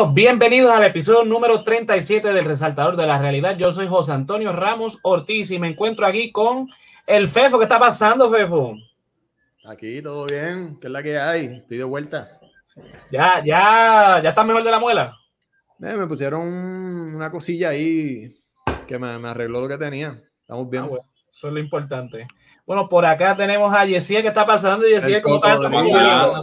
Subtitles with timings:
[0.00, 3.58] Bueno, bienvenidos al episodio número 37 del Resaltador de la Realidad.
[3.58, 6.68] Yo soy José Antonio Ramos Ortiz y me encuentro aquí con
[7.06, 7.58] el Fefo.
[7.58, 8.76] ¿Qué está pasando, Fefo?
[9.66, 11.56] Aquí todo bien, ¿qué es la que hay?
[11.56, 12.40] Estoy de vuelta.
[13.12, 15.18] Ya, ya, ya está mejor de la muela.
[15.82, 18.40] Eh, me pusieron una cosilla ahí
[18.88, 20.18] que me, arregló lo que tenía.
[20.40, 20.84] Estamos bien.
[20.84, 22.26] Ah, eso es lo importante.
[22.70, 24.22] Bueno, por acá tenemos a Yesia.
[24.22, 25.20] ¿Qué está pasando, Yesia?
[25.20, 25.58] ¿Cómo estás?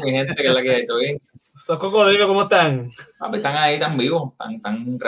[0.03, 0.35] mi gente?
[0.35, 0.85] ¿Qué es la que hay?
[0.85, 1.17] ¿Todo bien?
[1.39, 2.27] ¿Sos cocodrilo?
[2.27, 2.91] ¿Cómo están?
[3.17, 4.99] Ah, pues están ahí tan vivos, tan, tan,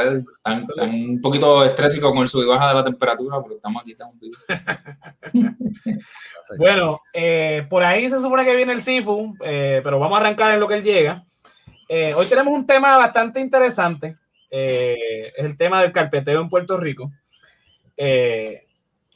[0.79, 4.07] un poquito estrésicos con el sub y baja de la temperatura, pero estamos aquí tan
[4.21, 4.45] vivos.
[6.57, 10.53] bueno, eh, por ahí se supone que viene el Sifu, eh, pero vamos a arrancar
[10.53, 11.25] en lo que él llega.
[11.89, 14.15] Eh, hoy tenemos un tema bastante interesante.
[14.49, 17.11] es el tema del carpeteo en Puerto Rico.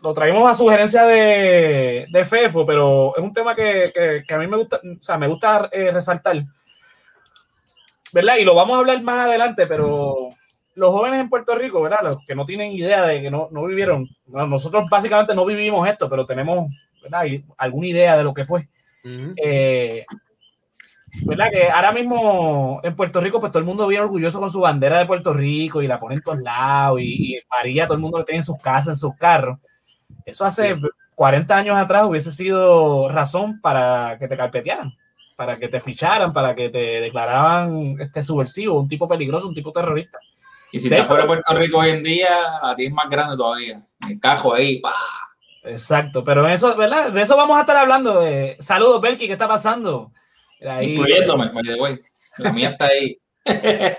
[0.03, 4.37] Lo traemos a sugerencia de, de, Fefo, pero es un tema que, que, que, a
[4.37, 6.43] mí me gusta, o sea, me gusta resaltar
[8.13, 8.35] ¿verdad?
[8.37, 10.29] Y lo vamos a hablar más adelante, pero
[10.75, 11.99] los jóvenes en Puerto Rico, ¿verdad?
[12.03, 16.09] Los que no tienen idea de que no, no vivieron, nosotros básicamente no vivimos esto,
[16.09, 17.25] pero tenemos, ¿verdad?
[17.57, 18.69] alguna idea de lo que fue.
[19.35, 20.05] Eh,
[21.25, 21.51] ¿Verdad?
[21.51, 24.99] Que ahora mismo en Puerto Rico, pues todo el mundo viene orgulloso con su bandera
[24.99, 28.25] de Puerto Rico y la ponen en todos lados y, María, todo el mundo lo
[28.25, 29.59] tiene en sus casas, en sus carros.
[30.25, 30.75] Eso hace
[31.16, 34.94] 40 años atrás hubiese sido razón para que te carpetearan
[35.35, 39.72] para que te ficharan, para que te declaraban este subversivo, un tipo peligroso, un tipo
[39.72, 40.19] terrorista.
[40.72, 43.81] Y si te fuera Puerto Rico hoy en día, a ti es más grande todavía.
[44.09, 44.94] El cajo ahí, pa.
[45.63, 47.11] Exacto, pero eso, ¿verdad?
[47.11, 48.22] De eso vamos a estar hablando.
[48.59, 50.11] saludos, Belki, ¿qué está pasando?
[50.81, 52.00] Incluyéndome, güey.
[52.38, 53.17] La mía está ahí.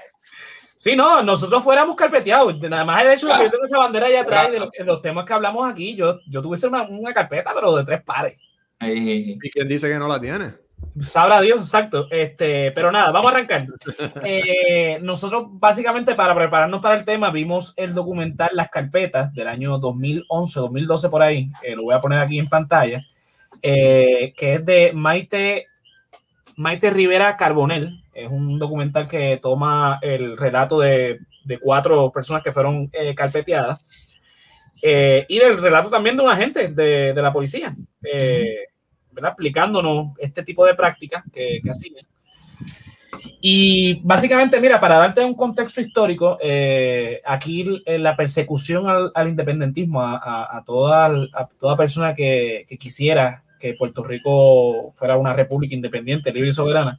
[0.84, 2.60] sí, no, nosotros fuéramos carpeteados.
[2.60, 5.24] Nada más el hecho de que yo tengo esa bandera allá atrás de los, temas
[5.24, 8.38] que hablamos aquí, yo, yo tuviese una, una carpeta, pero de tres pares.
[8.80, 10.52] ¿Y quién dice que no la tiene?
[11.00, 12.06] Sabrá Dios, exacto.
[12.10, 13.66] Este, pero nada, vamos a arrancar.
[14.24, 19.78] Eh, nosotros, básicamente, para prepararnos para el tema, vimos el documental Las Carpetas del año
[19.78, 21.50] 2011, 2012, por ahí.
[21.74, 23.02] lo voy a poner aquí en pantalla.
[23.62, 25.68] Eh, que es de Maite,
[26.56, 28.03] Maite Rivera Carbonel.
[28.14, 33.80] Es un documental que toma el relato de, de cuatro personas que fueron eh, carpeteadas.
[34.82, 37.72] y el relato también de un agente de, de la policía.
[39.16, 42.06] Explicándonos este tipo de prácticas que, que hacían.
[43.46, 50.62] Y básicamente, mira, para darte un contexto histórico, eh, aquí la persecución al, independentismo, a,
[50.64, 56.52] toda, a toda persona que, quisiera que Puerto Rico fuera una república independiente, libre y
[56.52, 56.98] soberana,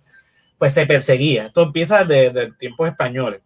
[0.58, 1.48] pues se perseguía.
[1.48, 3.42] Esto empieza desde, tiempos españoles.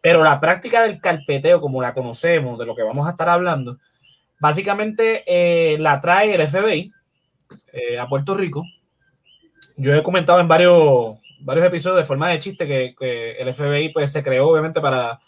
[0.00, 3.78] Pero la práctica del carpeteo, como la conocemos, de lo que vamos a estar hablando,
[4.38, 6.92] básicamente eh, la trae el FBI
[7.72, 8.64] eh, a Puerto Rico.
[9.76, 14.12] Yo he comentado en varios, varios episodios de forma de chiste que, el FBI pues,
[14.12, 15.20] se creó obviamente para,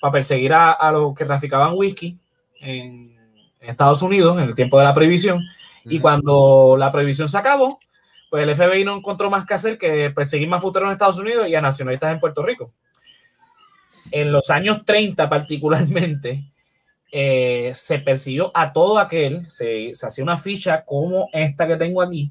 [0.00, 2.18] para perseguir a, a, los que traficaban whisky
[2.60, 3.16] en,
[3.60, 5.44] Estados Unidos en el tiempo de la prohibición.
[5.84, 7.78] Y cuando la prohibición se acabó,
[8.30, 11.48] pues el FBI no encontró más que hacer que perseguir más futuros en Estados Unidos
[11.48, 12.72] y a nacionalistas en Puerto Rico.
[14.10, 16.44] En los años 30 particularmente,
[17.10, 22.30] eh, se persiguió a todo aquel, se, hacía una ficha como esta que tengo aquí,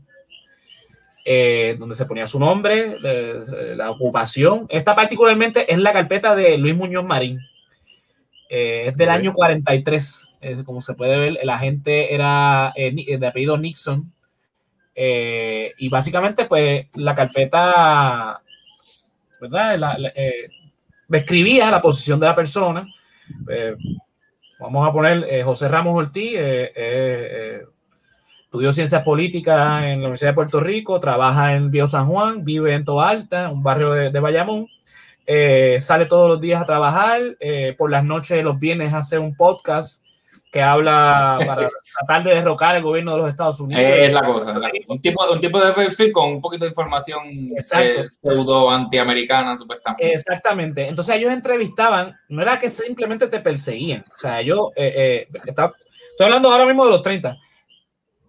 [1.25, 4.67] eh, donde se ponía su nombre, la ocupación.
[4.69, 7.39] Esta particularmente es la carpeta de Luis Muñoz Marín.
[8.49, 10.29] Eh, es del año 43.
[10.63, 14.13] como se puede ver, el agente era de apellido Nixon.
[14.97, 18.41] Y básicamente, pues, la carpeta,
[19.39, 19.97] ¿verdad?
[21.07, 22.87] describía la posición de la persona.
[24.59, 27.61] Vamos a poner eh, José Ramos Ortiz, eh, eh,
[28.43, 32.73] estudió ciencias políticas en la Universidad de Puerto Rico, trabaja en Bio San Juan, vive
[32.73, 34.67] en Toalta, un barrio de, de Bayamón.
[35.79, 37.21] sale todos los días a trabajar,
[37.77, 40.03] por las noches, los viernes hace un podcast
[40.57, 41.69] que habla para
[41.99, 43.83] tratar de derrocar el gobierno de los Estados Unidos.
[43.85, 48.07] Es la cosa, Un, tipo, un tipo de perfil con un poquito de información eh,
[48.07, 50.13] pseudo antiamericana, supuestamente.
[50.13, 50.89] Exactamente.
[50.89, 56.25] Entonces ellos entrevistaban, no era que simplemente te perseguían, o sea, yo eh, eh, estoy
[56.25, 57.37] hablando ahora mismo de los 30,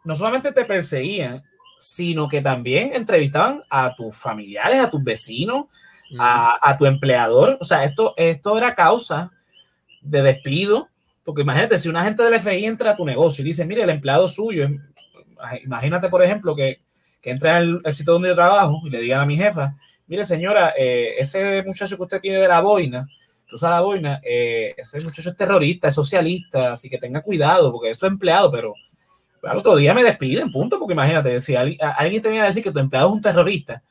[0.05, 1.43] no solamente te perseguían,
[1.79, 5.65] sino que también entrevistaban a tus familiares, a tus vecinos,
[6.19, 7.57] a, a, tu empleador.
[7.59, 9.31] O sea, esto, esto era causa
[10.03, 10.91] de despido,
[11.29, 13.91] porque imagínate, si un agente del FBI entra a tu negocio y dice, mire, el
[13.91, 14.67] empleado suyo,
[15.63, 16.81] imagínate, por ejemplo, que,
[17.21, 19.75] que entre al, sitio donde yo trabajo y le digan a mi jefa
[20.07, 23.07] mire señora, eh, ese muchacho que usted tiene de la boina,
[23.47, 27.71] que usa la boina, eh, ese muchacho es terrorista, es socialista, así que tenga cuidado,
[27.71, 28.73] porque es su empleado, pero
[29.43, 32.73] al otro día me despiden, punto, porque imagínate, si alguien, te viene a decir que
[32.73, 33.83] tu empleado es un terrorista,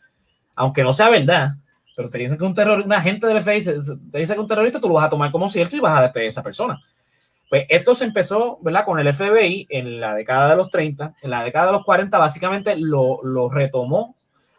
[0.55, 1.51] aunque no sea verdad,
[1.95, 3.63] pero te dicen que un terror, un agente del FBI
[4.11, 6.01] te dice que un terrorista, tú lo vas a tomar como cierto y vas a
[6.01, 6.81] despedir a esa persona.
[7.49, 8.85] Pues esto se empezó, ¿verdad?
[8.85, 12.17] Con el FBI en la década de los 30, en la década de los 40
[12.17, 14.15] básicamente lo, lo retomó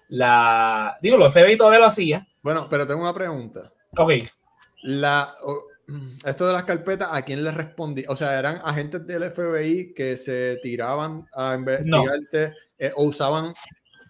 [0.09, 0.99] la...
[1.03, 2.27] Digo, los FBI todavía lo hacía.
[2.43, 3.71] Bueno, pero tengo una pregunta.
[3.97, 4.13] Ok.
[4.83, 5.27] La,
[6.25, 8.05] esto de las carpetas, ¿a quién le respondí?
[8.09, 13.53] O sea, ¿eran agentes del FBI que se tiraban a investigarte eh, o usaban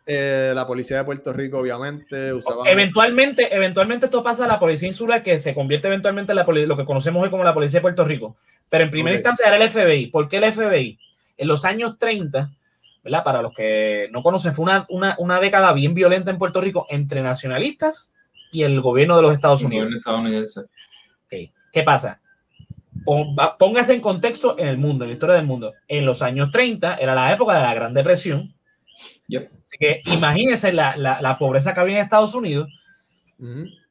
[0.07, 2.33] eh, la policía de Puerto Rico, obviamente?
[2.33, 2.67] Usaban...
[2.67, 6.77] Eventualmente, eventualmente esto pasa a la policía insular que se convierte eventualmente en la lo
[6.77, 8.37] que conocemos hoy como la policía de Puerto Rico.
[8.69, 10.07] Pero en primera instancia era el FBI.
[10.09, 10.99] ¿Por qué el FBI?
[11.37, 12.51] En los años 30,
[13.03, 13.25] ¿verdad?
[13.25, 16.87] Para los que no conocen, fue una, una, una década bien violenta en Puerto Rico
[16.91, 18.13] entre nacionalistas
[18.53, 19.89] y el gobierno de los Estados Unidos.
[21.27, 21.53] Okay.
[21.73, 22.21] ¿Qué pasa?
[23.59, 25.75] Póngase en contexto en el mundo, en la historia del mundo.
[25.87, 28.55] En los años 30 era la época de la Gran Depresión.
[29.63, 32.69] Así que imagínense la, la, la, pobreza que había en Estados Unidos.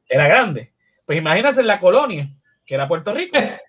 [0.09, 0.73] Era grande.
[1.05, 2.27] Pues imagínense la colonia,
[2.65, 3.39] que era Puerto Rico.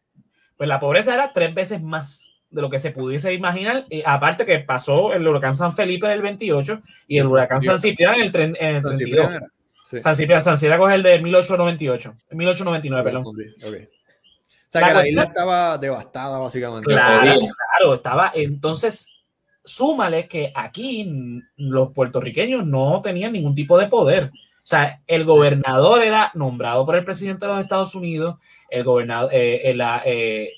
[0.58, 3.86] pues la pobreza era tres veces más de lo que se pudiese imaginar.
[3.88, 7.78] Y aparte que pasó el huracán San Felipe en el 28 y el huracán San
[7.78, 9.40] Ciprián en el, en el 32.
[9.84, 13.26] San Ciprián, San Ciprián es el de 1898, 1899, perdón.
[13.26, 13.84] Okay.
[13.84, 16.90] O sea, que la isla estaba devastada, básicamente.
[16.90, 18.32] Claro, claro, estaba.
[18.34, 19.16] Entonces,
[19.64, 21.10] súmale que aquí
[21.56, 24.30] los puertorriqueños no tenían ningún tipo de poder.
[24.68, 28.36] O sea, el gobernador era nombrado por el presidente de los Estados Unidos,
[28.68, 30.50] el gobernador, eh, la, eh,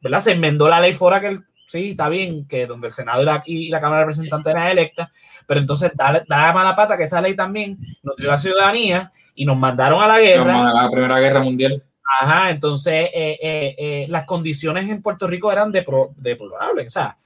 [0.00, 0.20] ¿verdad?
[0.20, 3.42] Se enmendó la ley fuera que sí, está bien, que donde el Senado y la,
[3.44, 5.10] y la Cámara de Representantes eran electas,
[5.46, 9.44] pero entonces da, da mala pata que esa ley también nos dio la ciudadanía y
[9.44, 10.70] nos mandaron a la guerra.
[10.70, 11.82] A la Primera Guerra Mundial.
[12.22, 16.86] Ajá, entonces eh, las condiciones en Puerto Rico eran deplorables.
[16.86, 17.18] O sea,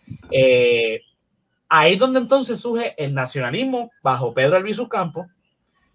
[1.69, 5.29] ahí es donde entonces surge el nacionalismo bajo Pedro Albizu Campos,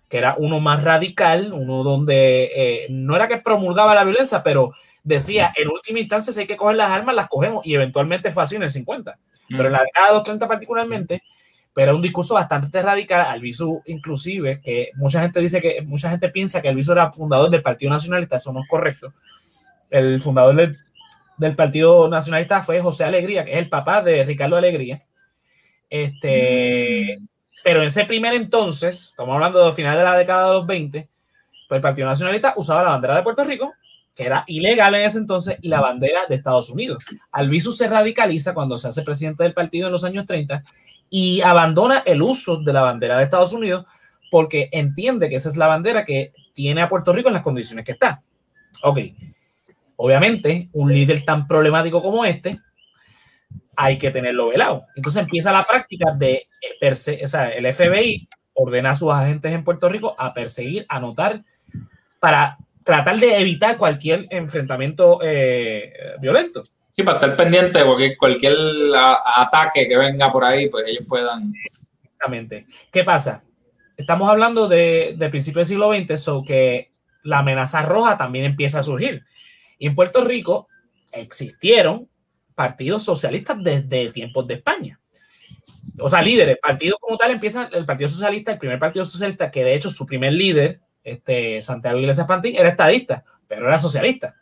[0.10, 4.74] que era uno más radical, uno donde eh, no era que promulgaba la violencia, pero
[5.04, 8.44] decía, en última instancia, si hay que coger las armas, las cogemos, y eventualmente fue
[8.44, 9.18] así en el 50.
[9.50, 11.24] Pero en la década de los 30 particularmente,
[11.74, 16.30] pero era un discurso bastante radical, Albizu inclusive, que mucha gente dice que, mucha gente
[16.30, 19.14] piensa que Albizu era fundador del Partido Nacionalista, eso no es correcto.
[19.90, 20.78] El fundador del,
[21.38, 25.04] del Partido Nacionalista fue José Alegría, que es el papá de Ricardo Alegría.
[25.90, 27.18] Este,
[27.68, 31.10] pero en ese primer entonces, estamos hablando de final de la década de los 20,
[31.68, 33.74] pues el Partido Nacionalista usaba la bandera de Puerto Rico,
[34.16, 37.04] que era ilegal en ese entonces, y la bandera de Estados Unidos.
[37.30, 40.62] Albizu se radicaliza cuando se hace presidente del partido en los años 30
[41.10, 43.86] y abandona el uso de la bandera de Estados Unidos
[44.32, 47.84] porque entiende que esa es la bandera que tiene a Puerto Rico en las condiciones
[47.84, 48.22] que está.
[48.82, 49.00] Ok,
[49.98, 52.62] obviamente, un líder tan problemático como este
[53.80, 54.88] hay que tenerlo velado.
[54.96, 56.42] Entonces empieza la práctica de,
[56.82, 60.98] eh, o sea, el FBI ordena a sus agentes en Puerto Rico a perseguir, a
[60.98, 61.44] anotar,
[62.20, 66.64] para tratar de evitar cualquier enfrentamiento eh, violento.
[66.92, 68.56] Sí, para estar pendiente de cualquier,
[69.36, 71.54] ataque que venga por ahí, pues ellos puedan.
[71.64, 72.66] Exactamente.
[72.92, 73.44] ¿Qué pasa?
[73.96, 76.90] Estamos hablando de, de principios del siglo XX, so que
[77.22, 79.24] la amenaza roja también empieza a surgir.
[79.78, 80.68] Y en Puerto Rico
[81.12, 82.08] existieron
[82.58, 85.00] partidos socialistas desde tiempos de España.
[86.00, 89.64] O sea, líderes, partidos como tal, empiezan el Partido Socialista, el primer Partido Socialista, que
[89.64, 94.36] de hecho su primer líder, este, Santiago Iglesias Pantín, era estadista, pero era socialista.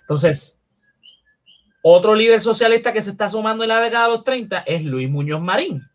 [0.00, 0.60] Entonces,
[1.82, 5.08] otro líder socialista que se está sumando en la década de los 30 es Luis
[5.08, 5.88] Muñoz Marín.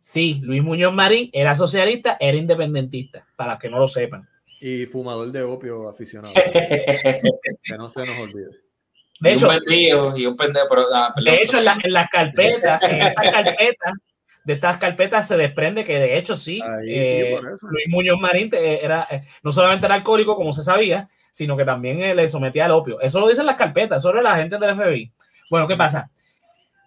[0.00, 4.28] Sí, Luis Muñoz Marín era socialista, era independentista, para que no lo sepan.
[4.60, 6.32] Y fumador de opio aficionado.
[7.64, 8.61] que no se nos olvide.
[9.22, 9.48] De hecho,
[10.16, 13.94] y un pendejo, pero, ah, de hecho en, la, en las carpetas, en estas carpetas,
[14.42, 19.22] de estas carpetas se desprende que de hecho sí, eh, Luis Muñoz Marín era, eh,
[19.44, 23.00] no solamente era alcohólico, como se sabía, sino que también eh, le sometía al opio.
[23.00, 25.12] Eso lo dicen las carpetas, sobre la gente del FBI.
[25.48, 26.10] Bueno, ¿qué pasa?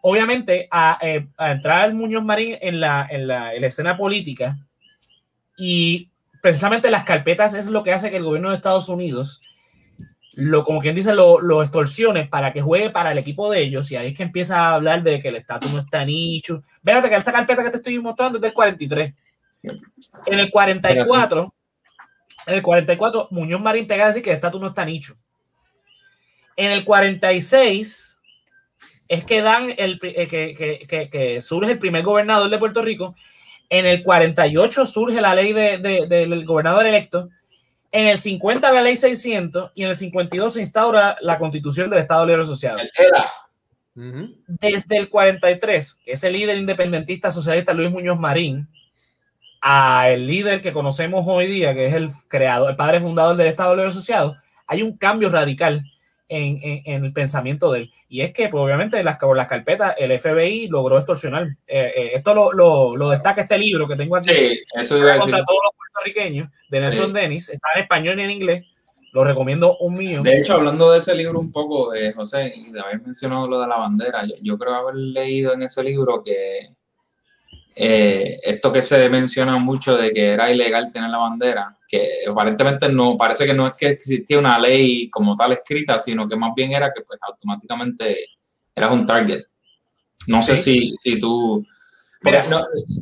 [0.01, 0.99] Obviamente, a,
[1.37, 4.57] a entrar Muñoz Marín en la, en, la, en la escena política
[5.57, 6.09] y
[6.41, 9.41] precisamente las carpetas es lo que hace que el gobierno de Estados Unidos
[10.35, 13.89] lo, como quien dice, lo, lo, extorsiones para que juegue para el equipo de ellos.
[13.91, 16.63] Y ahí es que empieza a hablar de que el estatus no está nicho.
[16.81, 19.13] Véate que esta carpeta que te estoy mostrando es del 43.
[20.27, 21.53] En el 44,
[22.47, 25.15] en el 44, Muñoz Marín pega a decir que el estatus no está nicho.
[26.55, 28.21] En el 46
[29.07, 33.15] es que dan el eh, que, que, que, surge el primer gobernador de Puerto Rico
[33.69, 37.29] En el 48 surge la ley de, del gobernador electo.
[37.91, 41.99] En el 50 la ley 600 y en el 52 se instaura la constitución del
[41.99, 42.77] Estado Libre Asociado.
[43.93, 48.67] Desde el 43, ese líder independentista socialista Luis Muñoz Marín,
[49.61, 53.47] a el líder que conocemos hoy día, que es el creador, el padre fundador del
[53.47, 54.35] Estado Libre Asociado,
[54.67, 55.83] hay un cambio radical
[56.27, 57.93] en, en, el pensamiento de él.
[58.09, 61.47] Y es que, pues, obviamente, las, las carpetas, el FBI logró extorsionar.
[61.67, 64.29] Eh, eh, esto lo, lo, lo, destaca este libro que tengo aquí.
[64.29, 65.31] Sí, eso iba a decir.
[65.31, 67.49] Contra todos los de Nelson Dennis.
[67.49, 68.65] Está en español y en inglés.
[69.13, 70.23] Lo recomiendo un millón.
[70.23, 73.61] De hecho, hablando de ese libro un poco, de José, y de haber mencionado lo
[73.61, 76.75] de la bandera, yo, yo creo haber leído en ese libro que
[77.77, 82.87] eh, esto que se menciona mucho de que era ilegal tener la bandera, que aparentemente
[82.87, 86.51] no, parece que no es que existía una ley como tal escrita, sino que más
[86.55, 88.29] bien era que pues automáticamente
[88.73, 89.43] eras un target.
[90.27, 91.65] No sé si, si tú...
[92.25, 92.43] Mira,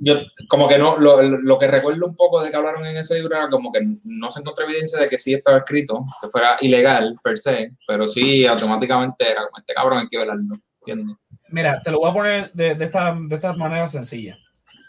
[0.01, 0.15] yo
[0.47, 3.35] como que no, lo, lo, que recuerdo un poco de que hablaron en ese libro
[3.35, 7.15] era como que no se encontró evidencia de que sí estaba escrito, que fuera ilegal
[7.23, 11.17] per se, pero sí automáticamente era como este cabrón hay que velarlo, ¿entiendes?
[11.49, 14.37] Mira, te lo voy a poner de, de, esta, de esta manera sencilla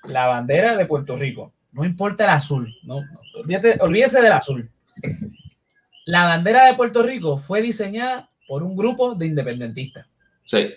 [0.06, 1.52] la bandera de Puerto Rico.
[1.72, 3.02] No importa el azul, no,
[3.80, 4.70] olvídese del azul.
[6.06, 10.06] La bandera de Puerto Rico fue diseñada por un grupo de independentistas.
[10.44, 10.72] Sí.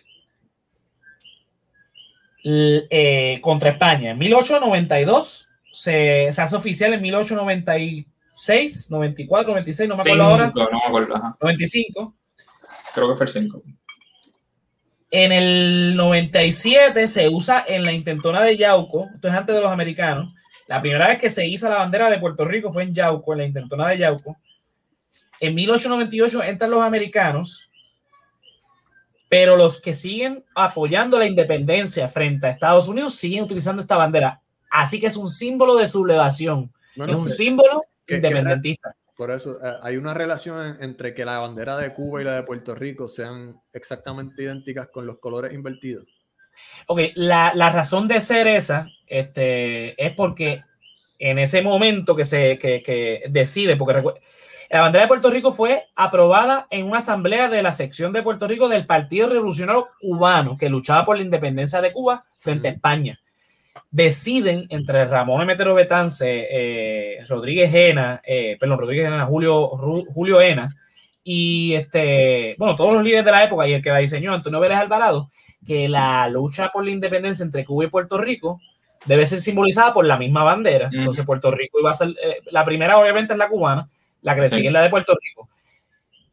[2.44, 4.12] Eh, contra España.
[4.12, 10.51] En 1892 se, se, hace oficial en 1896, 94, 96, no me acuerdo ahora.
[10.56, 12.15] No me acuerdo, 95.
[12.94, 13.63] Creo que fue el 5.
[15.10, 19.72] En el 97 se usa en la intentona de Yauco, esto es antes de los
[19.72, 20.34] americanos.
[20.67, 23.39] La primera vez que se hizo la bandera de Puerto Rico fue en Yauco, en
[23.39, 24.38] la intentona de Yauco.
[25.39, 27.70] En 1898 entran los americanos,
[29.29, 34.41] pero los que siguen apoyando la independencia frente a Estados Unidos siguen utilizando esta bandera.
[34.69, 38.96] Así que es un símbolo de sublevación, es un símbolo independentista.
[39.15, 42.43] Por eso eh, hay una relación entre que la bandera de Cuba y la de
[42.43, 46.05] Puerto Rico sean exactamente idénticas con los colores invertidos.
[46.88, 50.63] Ok, la, la razón de ser esa este, es porque
[51.19, 54.03] en ese momento que se que, que decide, porque
[54.69, 58.47] la bandera de Puerto Rico fue aprobada en una asamblea de la sección de Puerto
[58.47, 63.19] Rico del Partido Revolucionario Cubano, que luchaba por la independencia de Cuba frente a España.
[63.89, 70.67] Deciden entre Ramón Emetero Betance, eh, Rodríguez Ena, eh, perdón, Rodríguez Ena, Julio, Julio Ena,
[71.24, 74.59] y este, bueno, todos los líderes de la época y el que la diseñó, Antonio
[74.59, 75.29] Vélez Alvarado,
[75.65, 78.62] que la lucha por la independencia entre Cuba y Puerto Rico
[79.05, 80.89] debe ser simbolizada por la misma bandera.
[80.91, 83.89] Entonces, Puerto Rico iba a ser, eh, la primera obviamente es la cubana,
[84.21, 85.50] la que le sigue es la de Puerto Rico.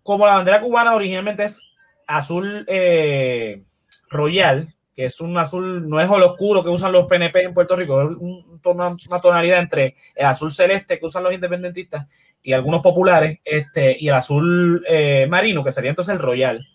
[0.02, 1.62] Como la bandera cubana originalmente es
[2.06, 3.62] azul eh,
[4.10, 7.74] royal, que es un azul, no es el oscuro que usan los PNP en Puerto
[7.74, 8.16] Rico, es
[8.64, 12.06] una, tonalidad entre el azul celeste que usan los independentistas
[12.42, 16.66] y algunos populares, este, y el azul eh, marino, que sería entonces el royal,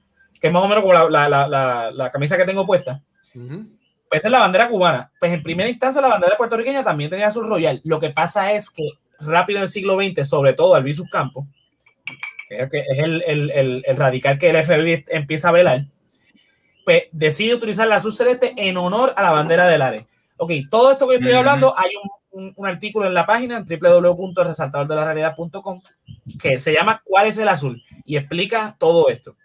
[0.42, 3.02] que es más o menos como la, la, la, camisa que tengo puesta.
[4.10, 5.12] Pues es la bandera cubana.
[5.20, 7.80] Pues en primera instancia la bandera puertorriqueña también tenía azul royal.
[7.84, 8.90] Lo que pasa es que
[9.20, 11.46] rápido en el siglo XX, sobre todo Albizus Campos,
[12.50, 15.84] que es el, el, el, el radical que el FBI empieza a velar,
[16.86, 20.08] pues, decide utilizar la azul celeste en honor a la bandera del ARE.
[20.38, 21.92] Ok, todo esto que estoy hablando, hay
[22.32, 25.82] un, un, artículo en la página en www.resaltadordelarealidad.com
[26.42, 27.84] que se llama ¿Cuál es el azul?
[28.06, 29.36] y explica todo esto.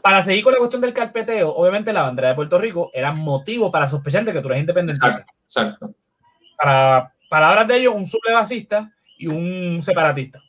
[0.00, 3.72] Para seguir con la cuestión del carpeteo, obviamente la bandera de Puerto Rico era motivo
[3.72, 5.04] para sospechar de que tú eres independiente.
[5.44, 5.92] Exacto.
[6.56, 10.42] Para palabras de ellos, un sublevacista y un separatista.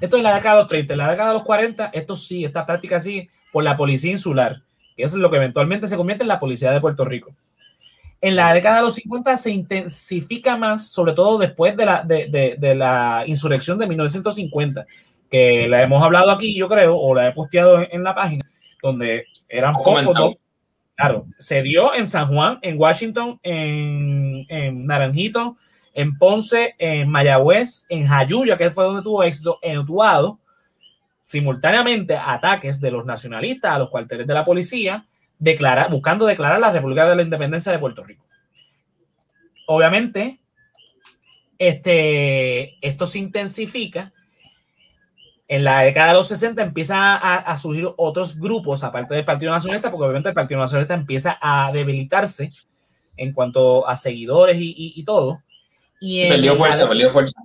[0.00, 0.92] Esto es la década de los 30.
[0.94, 4.62] En la década de los 40, esto sí, esta práctica sí, por la policía insular
[4.96, 7.34] que es lo que eventualmente se convierte en la policía de Puerto Rico.
[8.20, 12.56] En la década de los 50 se intensifica más, sobre todo después de la, de,
[12.58, 14.86] de, la insurrección de 1950,
[15.30, 18.50] que la hemos hablado aquí, yo creo, o la he posteado en, la página,
[18.82, 20.36] donde eran pocos.
[20.96, 25.58] Claro, se dio en San Juan, en Washington, en, en, Naranjito,
[25.96, 30.38] en Ponce, en Mayagüez, en Jayuya, que fue donde tuvo éxito, en Utuado,
[31.24, 35.06] simultáneamente ataques de los nacionalistas a los cuarteles de la policía,
[35.38, 38.26] declara, buscando declarar la República de la Independencia de Puerto Rico.
[39.68, 40.38] Obviamente,
[41.58, 44.12] este, esto se intensifica.
[45.48, 49.90] En la década de los 60 empiezan a, surgir otros grupos, aparte del Partido Nacionalista,
[49.90, 52.48] porque obviamente el Partido Nacionalista empieza a debilitarse
[53.16, 55.40] en cuanto a seguidores y, y todo.
[56.00, 57.40] Y perdió fuerza, perdió fuerza.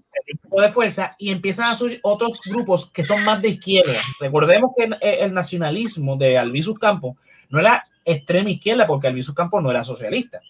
[0.51, 3.91] de fuerza y empiezan a surgir otros grupos que son más de izquierda.
[4.19, 7.15] Recordemos que el nacionalismo de Albizus Campos
[7.49, 10.41] no era extrema izquierda porque Albizus Campos no era socialista.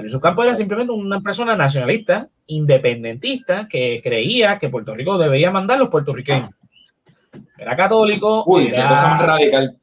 [0.00, 5.78] Luis Campos era simplemente una persona nacionalista, independentista, que creía que Puerto Rico debía mandar
[5.78, 6.50] los puertorriqueños.
[7.58, 8.44] Era católico.
[8.46, 9.76] Uy, qué cosa más radical.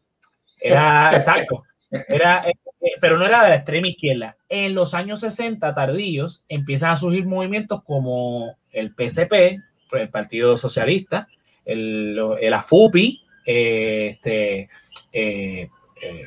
[0.60, 1.64] Era, exacto.
[1.92, 2.46] Era,
[2.80, 4.38] eh, eh, pero no era de la extrema izquierda.
[4.50, 11.28] En los años 60 tardíos empiezan a surgir movimientos como el PSP, el Partido Socialista,
[11.66, 14.70] el, el AFUPI, eh, este,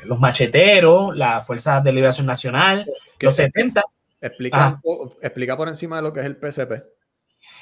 [0.04, 2.86] los macheteros, las Fuerzas de Liberación Nacional,
[3.20, 3.82] los 70.
[4.22, 4.80] Explica,
[5.22, 6.99] explica por encima de lo que es el PSP.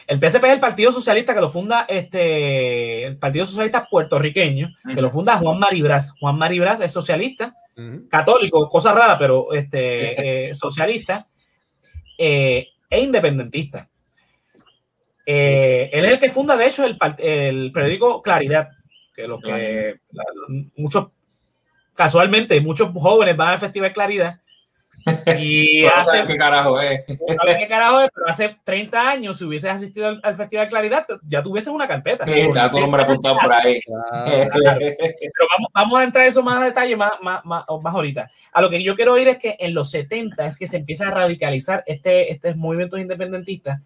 [0.09, 5.03] El PSP es el Partido Socialista que lo funda este, el Partido Socialista puertorriqueño, que
[5.03, 6.15] lo funda Juan Maribras.
[6.19, 7.55] Juan Maribras es socialista,
[8.09, 11.29] católico, cosa rara, pero este, eh, socialista
[12.17, 13.87] eh, e independentista.
[15.27, 18.71] Eh, él es el que funda, de hecho, el, el periódico Claridad,
[19.15, 20.01] que lo que
[20.77, 21.09] muchos,
[21.95, 24.41] casualmente, muchos jóvenes van al Festival Claridad
[25.39, 27.05] y hace, qué carajo es.
[27.07, 31.43] qué carajo es, pero hace 30 años, si hubieses asistido al, Festival de Claridad, ya
[31.43, 32.27] tuvieses una carpeta.
[32.27, 33.81] Sí, está tu nombre apuntado por ahí.
[33.87, 38.31] Pero vamos, vamos, a entrar en eso más a detalle más, más, más, más, ahorita.
[38.53, 41.09] A lo que yo quiero oír es que en los 70 es que se empieza
[41.09, 43.81] a radicalizar este, estos movimientos independentistas.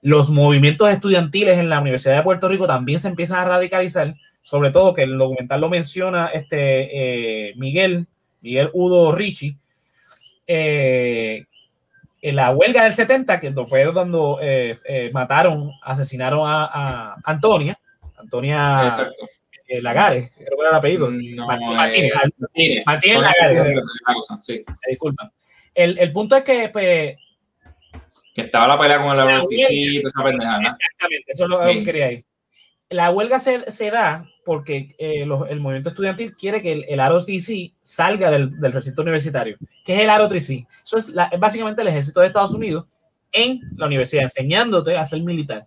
[0.00, 4.70] Los movimientos estudiantiles en la Universidad de Puerto Rico también se empiezan a radicalizar, sobre
[4.70, 8.06] todo que el documental lo menciona este, eh, Miguel,
[8.42, 9.56] Miguel Udo Ricci,
[10.46, 11.46] eh,
[12.22, 17.78] en la huelga del 70, que fue cuando eh, eh, mataron, asesinaron a, Antonia,
[18.16, 18.90] Antonia
[19.80, 21.10] Lagares, creo que era el apellido.
[21.10, 22.12] No, Martínez,
[22.86, 23.74] Martínez, Lagares.
[24.88, 25.32] Disculpa.
[25.74, 27.16] El, el, punto es que pues,
[28.34, 30.56] que estaba la pelea con el aborticito, esa pendeja.
[30.56, 32.24] Exactamente, eso es lo que quería ir.
[32.90, 37.74] La huelga se, se da porque eh, el movimiento estudiantil quiere que el, el ROTC
[37.80, 39.56] salga del, del, recinto universitario.
[39.84, 40.66] ¿Qué es el ROTC?
[40.84, 42.86] Eso es, básicamente el ejército de Estados Unidos
[43.32, 45.66] en la universidad, enseñándote a ser militar,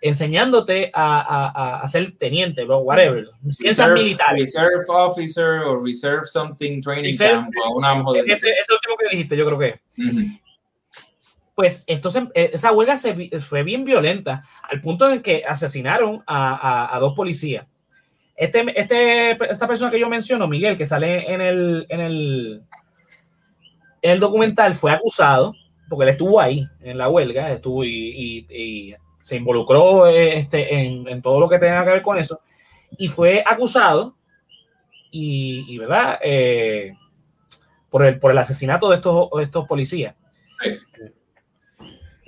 [0.00, 3.24] enseñándote a, a, ser teniente, bro, whatever.
[3.42, 4.34] Reserve, militar.
[4.34, 7.50] reserve officer o reserve something training camp.
[7.74, 9.80] Una ese, es el último que dijiste, yo creo que
[11.58, 16.96] pues esto eh, esa huelga se, fue bien violenta, al punto en que asesinaron a,
[17.00, 17.66] dos policías.
[18.36, 22.62] Este, este, esta persona que yo menciono, Miguel, que sale en el, en el,
[24.02, 25.52] el documental, fue acusado,
[25.88, 28.94] porque él estuvo ahí en la huelga, estuvo y, y,
[29.24, 32.40] se involucró este, en, en, todo lo que tenga que ver con eso,
[32.96, 34.14] y fue acusado,
[35.10, 36.20] y, y ¿verdad?
[36.22, 36.92] Eh,
[37.90, 40.14] por, el, por el asesinato de estos, de estos policías.
[40.62, 40.78] Sí.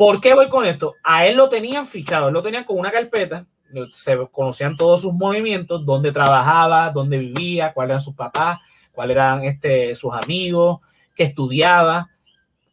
[0.01, 0.97] ¿Por qué voy con esto?
[1.05, 3.45] A él lo tenían fichado, él lo tenían con una carpeta,
[3.93, 8.61] se conocían todos sus movimientos, dónde trabajaba, dónde vivía, cuáles eran sus papás,
[8.93, 10.81] cuáles eran este, sus amigos,
[11.15, 12.09] qué estudiaba.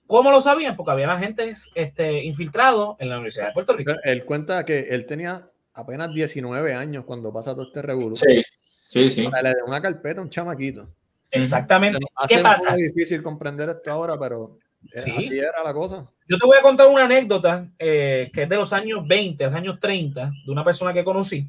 [0.08, 0.78] ¿Cómo lo sabían?
[0.78, 3.92] Porque había gente este, infiltrado en la Universidad de Puerto Rico.
[4.06, 8.16] Él cuenta que él tenía apenas 19 años cuando pasa todo este revuelo.
[8.16, 9.30] Sí, sí, sí.
[9.44, 10.88] le dio una carpeta a un chamaquito.
[11.30, 12.00] Exactamente.
[12.30, 12.70] ¿Qué pasa?
[12.70, 14.60] Es difícil comprender esto ahora, pero
[14.94, 15.12] ¿Sí?
[15.12, 16.10] así era la cosa.
[16.30, 19.80] Yo te voy a contar una anécdota eh, que es de los años 20, años
[19.80, 21.48] 30, de una persona que conocí,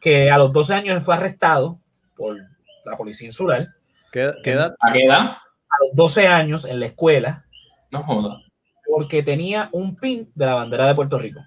[0.00, 1.78] que a los 12 años fue arrestado
[2.16, 2.36] por
[2.84, 3.68] la policía insular.
[4.10, 4.74] ¿Qué, edad?
[4.80, 5.18] ¿A qué edad?
[5.18, 7.44] A los 12 años en la escuela.
[7.90, 8.40] No joda.
[8.86, 11.40] Porque tenía un pin de la bandera de Puerto Rico.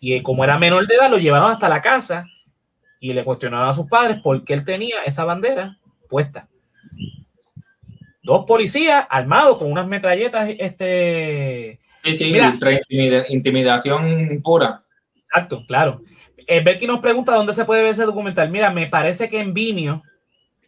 [0.00, 2.26] Y como era menor de edad, lo llevaron hasta la casa
[2.98, 6.48] y le cuestionaron a sus padres por qué él tenía esa bandera puesta
[8.22, 10.48] dos policías armados con unas metralletas.
[10.58, 12.34] Este, sí, sí,
[13.30, 14.82] intimidación pura.
[15.26, 16.02] Exacto, claro.
[16.46, 18.50] Eh, Becky nos pregunta dónde se puede ver ese documental.
[18.50, 20.02] Mira, me parece que en Vimeo,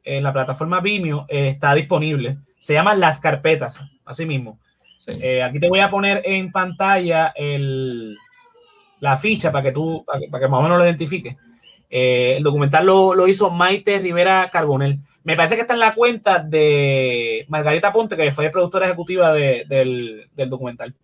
[0.03, 2.39] en la plataforma Vimeo, eh, está disponible.
[2.59, 4.59] Se llama Las Carpetas, así mismo.
[5.07, 8.17] Eh, aquí te voy a poner en pantalla el,
[9.01, 11.37] la ficha para que tú, para que, más o menos lo identifiques.
[11.91, 14.99] el documental lo, lo hizo Maite Rivera Carbonel.
[15.25, 20.29] Me parece que está en la cuenta de Margarita Ponte, que fue productora ejecutiva del,
[20.37, 20.95] documental.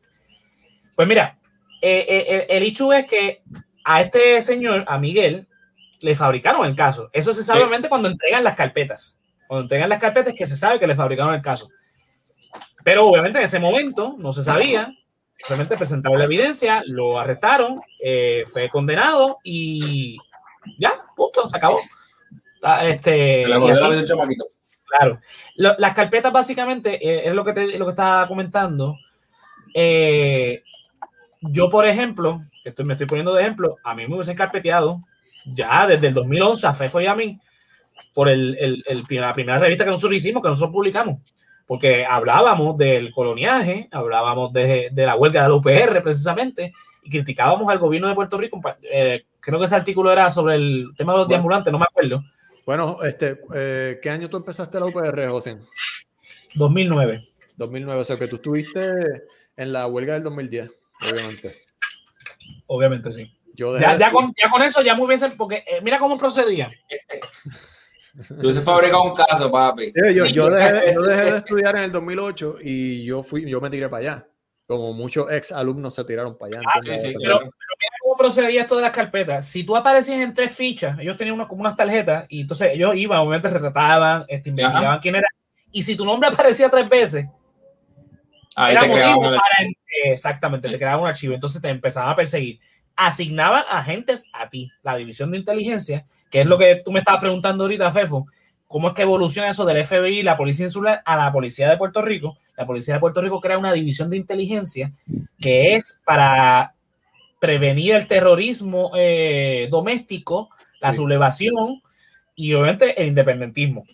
[0.94, 1.38] Pues mira,
[1.80, 3.42] eh, eh, el hecho es que
[3.84, 5.48] a este señor, a Miguel,
[6.02, 7.08] le fabricaron el caso.
[7.12, 9.18] Eso se sabe obviamente cuando entregan las carpetas.
[9.46, 11.68] Cuando entregan las carpetas que se sabe que le fabricaron el caso.
[12.84, 14.92] Pero obviamente en ese momento no se sabía.
[15.38, 20.18] Simplemente presentaron la evidencia, lo arrestaron, eh, fue condenado y
[20.78, 21.78] ya, punto, se acabó.
[22.62, 23.44] Ah, este,
[24.98, 25.20] claro.
[25.56, 28.96] las carpetas básicamente eh, es lo que, te, lo que estaba comentando.
[29.74, 30.62] Eh,
[31.40, 35.02] yo, por ejemplo, que estoy, me estoy poniendo de ejemplo, a mí me hubiesen carpeteado
[35.46, 37.40] ya desde el 2011 a Fefo y a mí
[38.14, 41.18] por el, el, la primera revista que nosotros hicimos, que nosotros publicamos.
[41.66, 47.78] porque hablábamos del coloniaje, hablábamos de, la huelga de la UPR precisamente, y criticábamos al
[47.78, 48.60] gobierno de Puerto Rico.
[48.82, 52.22] Eh, creo que ese artículo era sobre el tema de los deambulantes, no me acuerdo.
[52.70, 55.58] Bueno, este, eh, ¿qué año tú empezaste la UPR, José?
[56.54, 57.28] 2009.
[57.56, 59.24] 2009, o sea que tú estuviste
[59.56, 60.70] en la huelga del 2010,
[61.10, 61.62] obviamente.
[62.68, 63.36] Obviamente sí.
[63.56, 66.70] ya, con, eso ya muy bien, porque eh, mira cómo procedía.
[68.40, 69.92] Tú se fabricó un caso, papi.
[70.32, 74.28] yo, dejé, de estudiar en el 2008 y yo fui, yo me tiré para allá.
[74.68, 76.68] Como muchos ex alumnos se tiraron para allá.
[76.72, 77.50] Ah, pero, mira cómo
[78.20, 79.46] procedía esto de las carpetas.
[79.46, 82.94] Si tú aparecías en tres fichas, ellos tenían unas como unas tarjetas y entonces ellos
[82.94, 85.26] iban, obviamente retrataban, este, investigaban quién era.
[85.72, 87.26] Y si tu nombre aparecía tres veces,
[88.56, 89.70] Ahí era motivo para,
[90.04, 91.34] exactamente, te creaban un archivo.
[91.34, 92.60] Entonces te empezaban a perseguir.
[92.94, 97.22] Asignaban agentes a ti, la división de inteligencia, que es lo que tú me estabas
[97.22, 98.26] preguntando ahorita, Fefo,
[98.66, 102.02] cómo es que evoluciona eso del FBI, la Policía Insular, a la Policía de Puerto
[102.02, 102.36] Rico.
[102.54, 104.92] La Policía de Puerto Rico crea una división de inteligencia
[105.40, 106.74] que es para
[107.40, 110.50] prevenir el terrorismo eh, doméstico,
[110.80, 111.82] la sublevación
[112.36, 113.84] y obviamente el independentismo.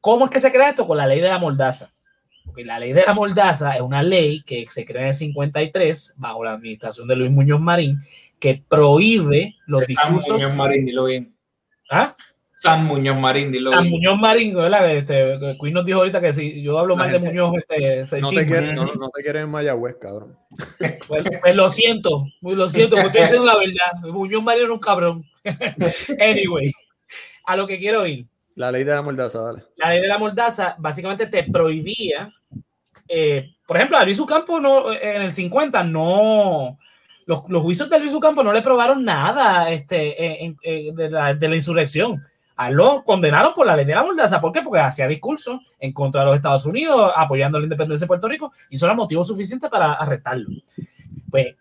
[0.00, 0.86] ¿Cómo es que se crea esto?
[0.86, 1.92] Con la ley de la mordaza.
[2.44, 6.14] Porque la ley de la mordaza es una ley que se crea en el 53
[6.18, 8.00] bajo la administración de Luis Muñoz Marín
[8.38, 10.34] que prohíbe los discursos.
[10.34, 11.34] Muñoz Marín, dilo bien.
[11.90, 12.16] ¿Ah?
[12.58, 14.90] San Muñoz Marín, dilo San Muñoz Marín, ¿verdad?
[14.90, 18.46] Este, Queen nos dijo ahorita que si yo hablo mal de Muñoz, este, no, te
[18.46, 20.36] quieren, no, no, te quieren en Mayagüez, cabrón.
[21.06, 24.10] Pues, pues, lo siento, muy lo siento, porque estoy diciendo la verdad.
[24.10, 25.24] Muñoz Marín era un cabrón.
[26.20, 26.72] anyway,
[27.44, 28.26] a lo que quiero ir.
[28.54, 29.62] La ley de la mordaza, dale.
[29.76, 32.32] La ley de la mordaza básicamente te prohibía,
[33.06, 36.78] eh, por ejemplo, a Luis Ucampo no, en el 50 no,
[37.26, 40.56] los, los juicios de Luis Ucampo no le probaron nada este,
[40.94, 42.24] de, la, de, la, insurrección.
[42.56, 44.40] A lo condenaron por la ley de la mordaza.
[44.40, 44.62] ¿Por qué?
[44.62, 48.52] Porque hacía discurso en contra de los Estados Unidos, apoyando la independencia de Puerto Rico,
[48.70, 50.48] y eso era motivo suficiente para arrestarlo.
[51.30, 51.54] Pues,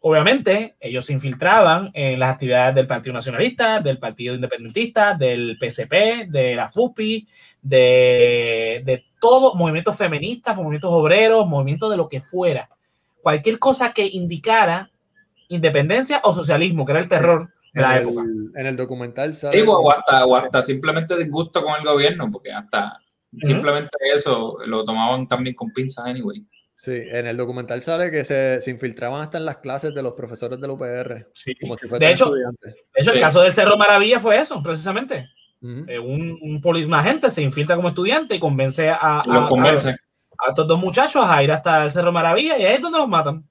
[0.00, 6.28] obviamente, ellos se infiltraban en las actividades del Partido Nacionalista, del Partido Independentista, del PCP,
[6.28, 7.28] de la FUPI,
[7.62, 12.68] de, de todo, movimientos feministas, movimientos obreros, movimientos de lo que fuera.
[13.22, 14.90] Cualquier cosa que indicara
[15.48, 18.22] independencia o socialismo, que era el terror de la época.
[18.54, 22.98] En el documental Sí, o hasta, o hasta simplemente disgusto con el gobierno, porque hasta
[23.42, 26.46] simplemente eso lo tomaban también con pinzas anyway.
[26.76, 30.12] Sí, en el documental sale que se, se, infiltraban hasta en las clases de los
[30.12, 31.30] profesores del UPR.
[31.32, 31.54] Sí.
[31.54, 32.42] Como si de hecho, de
[32.96, 35.28] hecho el caso del Cerro Maravilla fue eso, precisamente.
[35.62, 39.88] Eh, un, un polisma agente se infiltra como estudiante y convence a, a, convence.
[39.90, 43.08] a, estos dos muchachos a ir hasta el Cerro Maravilla y ahí es donde los
[43.08, 43.48] matan.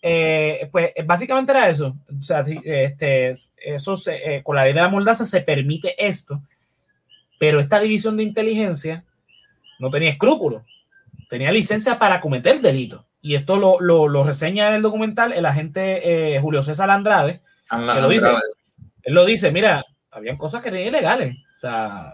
[0.00, 1.96] Eh, pues eh, básicamente era eso.
[2.18, 6.42] O sea, este, eso eh, con la ley de la mordaza se permite esto,
[7.38, 9.04] pero esta división de inteligencia
[9.78, 10.62] no tenía escrúpulos,
[11.28, 13.04] tenía licencia para cometer delitos.
[13.20, 18.00] Y esto lo, lo, lo reseña en el documental el agente Julio César Andrade, que
[18.00, 18.28] lo dice.
[19.02, 21.34] Él lo dice, mira, habían cosas que eran ilegales.
[21.56, 22.12] O sea,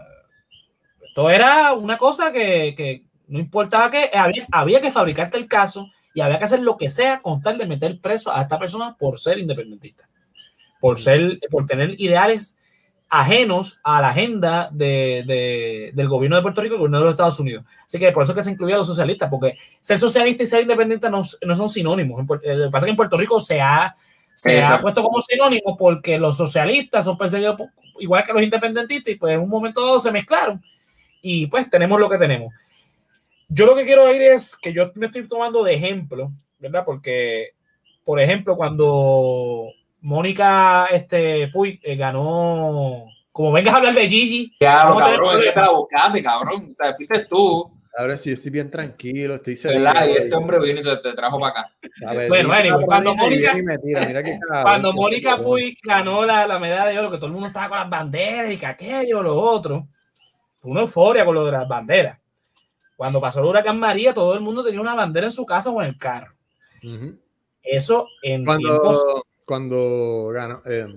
[1.07, 5.91] esto era una cosa que, que no importaba que había, había que fabricarte el caso
[6.15, 8.95] y había que hacer lo que sea con tal de meter preso a esta persona
[8.97, 10.07] por ser independentista,
[10.79, 12.57] por ser, por tener ideales
[13.09, 17.13] ajenos a la agenda de, del gobierno de Puerto Rico y del gobierno de los
[17.13, 17.65] Estados Unidos.
[17.85, 20.61] Así que por eso que se incluía a los socialistas, porque ser socialista y ser
[20.61, 22.25] independiente no, no son sinónimos.
[22.25, 23.93] Lo que pasa es que en Puerto Rico se ha,
[24.33, 27.59] se ha puesto como sinónimo porque los socialistas son perseguidos
[27.99, 30.63] igual que los independentistas y pues en un momento dado se mezclaron
[31.21, 32.53] y pues tenemos lo que tenemos.
[33.47, 36.83] Yo lo que quiero oír es que yo me estoy tomando de ejemplo, ¿verdad?
[36.85, 37.51] Porque,
[38.03, 39.67] por ejemplo, cuando
[40.01, 44.55] Mónica este, Puy eh, ganó, como vengas a hablar de Gigi.
[44.59, 46.71] Claro, cabrón, es que te buscaste, cabrón.
[46.71, 47.71] O sea, fuiste tú.
[47.97, 49.89] Ahora sí, estoy bien tranquilo, estoy seguro.
[50.05, 51.71] Y este hombre vino y te, te trajo para acá.
[52.27, 53.55] bueno, bueno, cuando Mónica,
[54.63, 57.77] cuando Mónica Puy ganó la, la, medalla de oro, que todo el mundo estaba con
[57.77, 59.87] las banderas y que aquello, lo otro,
[60.57, 62.19] fue una euforia con lo de las banderas.
[62.95, 65.81] Cuando pasó el huracán María, todo el mundo tenía una bandera en su casa o
[65.81, 66.33] en el carro.
[67.61, 69.03] Eso en cuando, tiempos...
[69.45, 70.87] Cuando ganó, eh,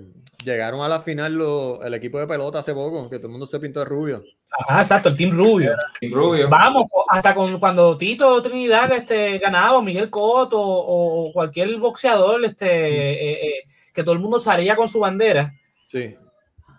[0.43, 1.39] llegaron a la final
[1.83, 4.23] el equipo de pelota hace poco, que todo el mundo se pintó de rubio.
[4.51, 5.75] Ajá, exacto, el Team Rubio.
[6.01, 6.49] Rubio.
[6.49, 13.47] Vamos, hasta con, cuando Tito Trinidad este, ganaba, Miguel Cotto o, cualquier boxeador este, eh,
[13.47, 15.53] eh, que todo el mundo salía con su bandera.
[15.87, 16.15] Sí.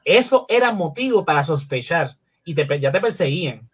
[0.04, 3.69] Eso era motivo para sospechar y te, ya te perseguían.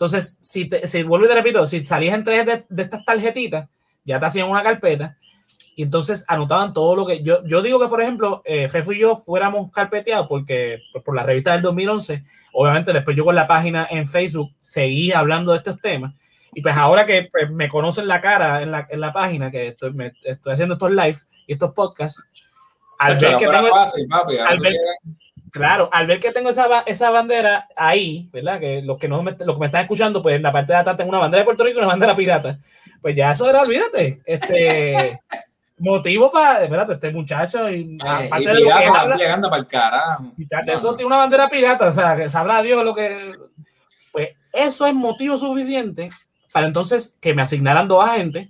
[0.00, 3.68] Entonces, si, te, si vuelvo y te repito, si salías en tres de, estas tarjetitas,
[4.02, 5.18] ya te hacían una carpeta
[5.76, 9.00] y entonces anotaban todo lo que yo, yo digo que, por ejemplo, eh, Fefo y
[9.00, 13.46] yo fuéramos carpeteados porque pues, por la revista del 2011, obviamente después yo con la
[13.46, 16.14] página en Facebook seguí hablando de estos temas.
[16.54, 19.68] Y pues ahora que pues, me conocen la cara en la, en la página, que
[19.68, 22.26] estoy, me, estoy haciendo estos live y estos podcasts,
[22.98, 24.72] al ver que tengo, fácil, papi, al ver,
[25.50, 28.60] claro, al ver que tengo esa, esa bandera ahí, ¿verdad?
[28.60, 30.78] Que los que, no me, los que me están escuchando, pues en la parte de
[30.78, 32.58] atrás tengo una bandera de Puerto Rico y una bandera pirata.
[33.00, 35.20] Pues ya eso era, olvídate, este
[35.78, 39.68] motivo para, espérate, este muchacho y, eh, aparte de lo que habla, llegando para el
[39.68, 40.32] carajo.
[40.66, 43.32] Eso tiene una bandera pirata, o sea, que sabrá Dios lo que
[44.12, 46.08] pues eso es motivo suficiente
[46.52, 48.48] para entonces que me asignaran dos agentes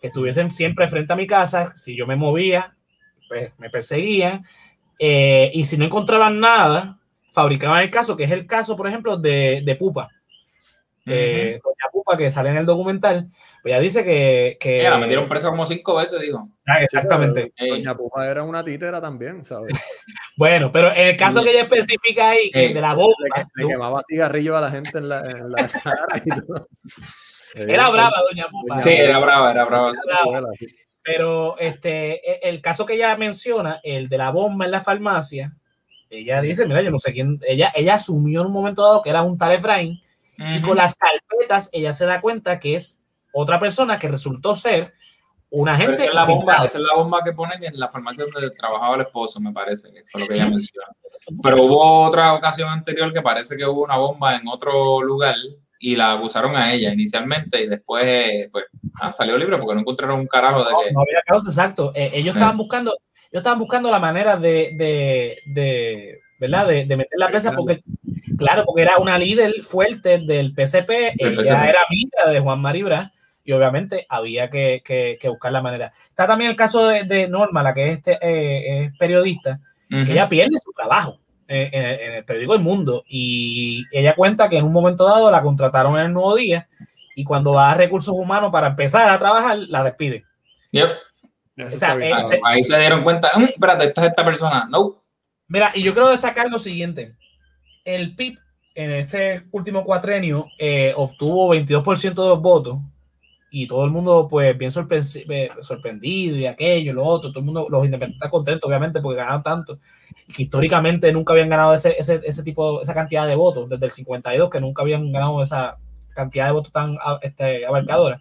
[0.00, 2.74] que estuviesen siempre frente a mi casa, si yo me movía,
[3.28, 4.44] pues me perseguían
[4.98, 6.98] eh, y si no encontraban nada,
[7.32, 10.08] fabricaban el caso, que es el caso, por ejemplo, de, de Pupa.
[11.06, 13.28] Eh, Doña Pupa, que sale en el documental,
[13.62, 14.56] pues ella dice que.
[14.58, 16.42] que la metieron presa como cinco veces, dijo.
[16.66, 17.52] Ah, exactamente.
[17.58, 19.74] Doña Pupa era una títera también, ¿sabes?
[20.36, 23.14] bueno, pero el caso que ella especifica ahí, de la bomba.
[23.54, 26.68] Le, quemaba cigarrillo a la gente en la, en la cara y todo.
[27.54, 28.80] Era brava, Doña Pupa.
[28.80, 29.92] Sí, era brava, era brava.
[31.04, 35.54] Pero este, e, el caso que ella menciona, el de la bomba en la farmacia,
[36.08, 39.10] ella dice, mira, yo no sé quién, ella, ella asumió en un momento dado que
[39.10, 40.00] era un tal Efraín,
[40.36, 43.00] y con las carpetas ella se da cuenta que es
[43.32, 44.94] otra persona que resultó ser
[45.50, 45.94] una gente.
[45.94, 48.96] Esa es, la bomba, esa es la bomba que ponen en la farmacia donde trabajaba
[48.96, 50.88] el esposo, me parece, que fue lo que ella menciona.
[51.42, 55.36] Pero hubo otra ocasión anterior que parece que hubo una bomba en otro lugar
[55.84, 58.64] y la acusaron a ella inicialmente y después pues
[59.02, 60.92] ah, salió libre porque no encontraron un carajo de que...
[60.92, 61.92] No había causa, exacto.
[61.94, 62.92] Eh, ellos estaban buscando,
[63.30, 66.68] ellos estaban buscando la manera de, de, de ¿verdad?
[66.68, 67.82] De, de, meter la presa porque,
[68.38, 73.12] claro, porque era una líder fuerte del PCP, ella era amiga de Juan Maribra
[73.44, 75.92] y obviamente había que, que, que, buscar la manera.
[76.08, 80.12] Está también el caso de, de Norma, la que es, este, eh, es periodista, que
[80.12, 84.64] ella pierde su trabajo en, en, el periódico El Mundo y ella cuenta que en
[84.64, 86.68] un momento dado la contrataron en el Nuevo Día
[87.14, 90.24] y cuando va a recursos humanos para empezar a trabajar, la despide.
[90.72, 90.90] Yep.
[91.66, 94.66] O sea, este, ahí se dieron cuenta, mmm, espérate, esta es esta persona.
[94.68, 95.04] No.
[95.46, 97.16] Mira, y yo quiero destacar lo siguiente.
[97.84, 98.38] El PIB
[98.74, 102.78] en este último cuatrenio eh, obtuvo 22% de los votos
[103.56, 107.84] y todo el mundo pues bien sorprendido y aquello, lo otro, todo el mundo, los
[107.84, 109.78] independientes contentos obviamente porque ganaron tanto,
[110.34, 113.92] que históricamente nunca habían ganado ese, ese, ese, tipo, esa cantidad de votos, desde el
[113.92, 115.76] 52 que nunca habían ganado esa
[116.16, 118.20] cantidad de votos tan este, abarcadora.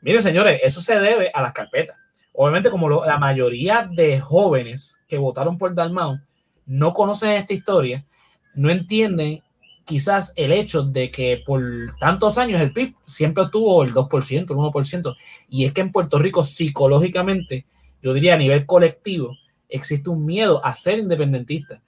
[0.00, 1.98] Miren señores, eso se debe a las carpetas.
[2.32, 6.18] Obviamente como lo, la mayoría de jóvenes que votaron por Dalmau
[6.64, 8.06] no conocen esta historia,
[8.54, 9.42] no entienden
[9.86, 11.62] quizás el hecho de que por
[11.98, 15.16] tantos años el PIB siempre tuvo el 2%, el 1%,
[15.48, 17.64] y es que en Puerto Rico psicológicamente,
[18.02, 19.36] yo diría a nivel colectivo,
[19.68, 21.80] existe un miedo a ser independentista.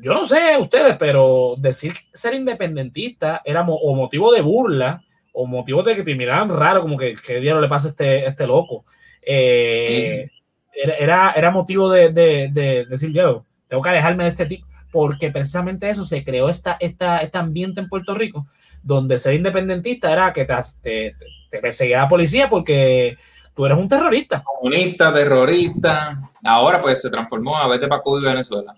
[0.00, 5.82] Yo no sé ustedes, pero decir ser independentista era o motivo de burla o motivo
[5.82, 8.84] de que te miraran raro, como que qué no le pasa a este, este loco.
[9.22, 10.28] Eh,
[10.74, 15.30] era, era, motivo de, de, de decir, yo tengo que alejarme de este tipo porque
[15.30, 18.46] precisamente eso se creó esta, esta, este ambiente en Puerto Rico,
[18.82, 21.16] donde ser independentista era que te, te,
[21.50, 23.16] te perseguía la policía porque
[23.54, 24.44] tú eres un terrorista.
[24.44, 26.20] Comunista, terrorista.
[26.44, 28.74] Ahora pues se transformó a vete para Cuba y Venezuela.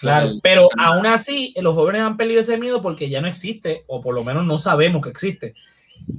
[0.00, 4.00] Claro, pero aún así los jóvenes han perdido ese miedo porque ya no existe, o
[4.00, 5.54] por lo menos no sabemos que existe.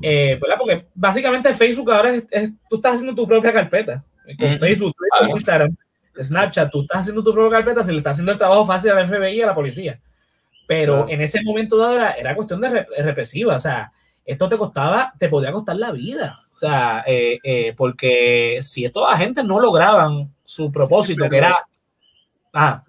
[0.01, 4.03] Eh, Porque básicamente Facebook ahora es, tú estás haciendo tu propia carpeta.
[4.37, 5.75] Con Facebook, Twitter, Instagram
[6.17, 9.07] Snapchat, tú estás haciendo tu propia carpeta, se le está haciendo el trabajo fácil al
[9.07, 9.99] FBI y a la policía.
[10.67, 13.91] Pero en ese momento dado era, cuestión de represiva, o sea,
[14.23, 16.41] esto te costaba, te podía costar la vida.
[16.53, 21.57] O sea, eh, eh, porque si estos agentes no lograban su propósito, que era...
[22.53, 22.83] Ah.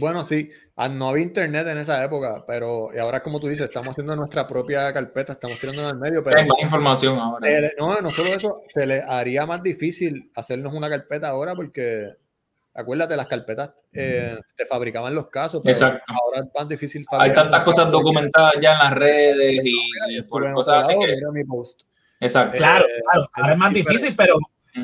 [0.00, 3.90] Bueno, sí, ah, no había internet en esa época, pero ahora como tú dices, estamos
[3.90, 6.24] haciendo nuestra propia carpeta, estamos tirando en el medio.
[6.24, 7.48] Pero Hay más información ahora.
[7.78, 12.16] no, no solo eso, se le haría más difícil hacernos una carpeta ahora porque
[12.74, 16.02] Acuérdate, las carpetas eh, te fabricaban los casos, pero Exacto.
[16.08, 20.84] ahora es más difícil Hay tantas cosas documentadas ya en las redes y, por cosas
[20.84, 21.14] así que...
[22.20, 22.56] Exacto.
[22.56, 24.36] Claro, eh, claro, ahora es más difícil, pero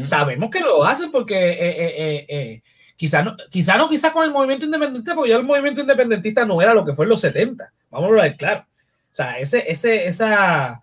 [0.03, 2.62] sabemos que lo hacen porque eh, eh
[3.00, 6.61] quizá no, quizá no, quizá con el movimiento independiente, porque ya el movimiento independentista no
[6.61, 7.72] era lo que fue en los 70.
[7.88, 8.66] Vamos a ver claro.
[9.11, 10.83] O sea, ese, ese, esa,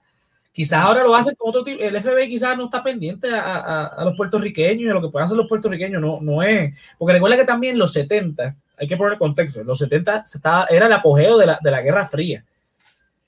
[0.57, 1.79] Quizás ahora lo hacen con otro tipo.
[1.83, 5.37] El FBI quizás no está pendiente a, los puertorriqueños y a lo que puedan hacer
[5.37, 6.01] los puertorriqueños.
[6.01, 6.73] No, no es.
[6.97, 10.87] Porque recuerda que también los 70, hay que poner contexto, los 70 se estaba, era
[10.87, 12.43] el apogeo de la, de la Guerra Fría.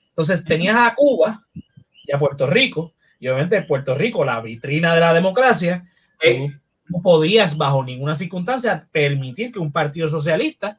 [0.08, 1.46] Entonces tenías a Cuba
[2.04, 5.86] y a Puerto Rico, y obviamente Puerto Rico, la vitrina de la democracia,
[6.88, 10.76] no podías bajo ninguna circunstancia permitir que un partido socialista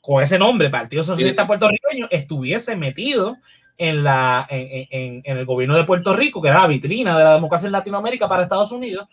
[0.00, 3.36] con ese nombre, Partido Socialista Puertorriqueño, estuviese metido
[3.80, 7.34] en, la, en, en, el gobierno de Puerto Rico, que era la vitrina de la
[7.34, 9.08] democracia en Latinoamérica para Estados Unidos,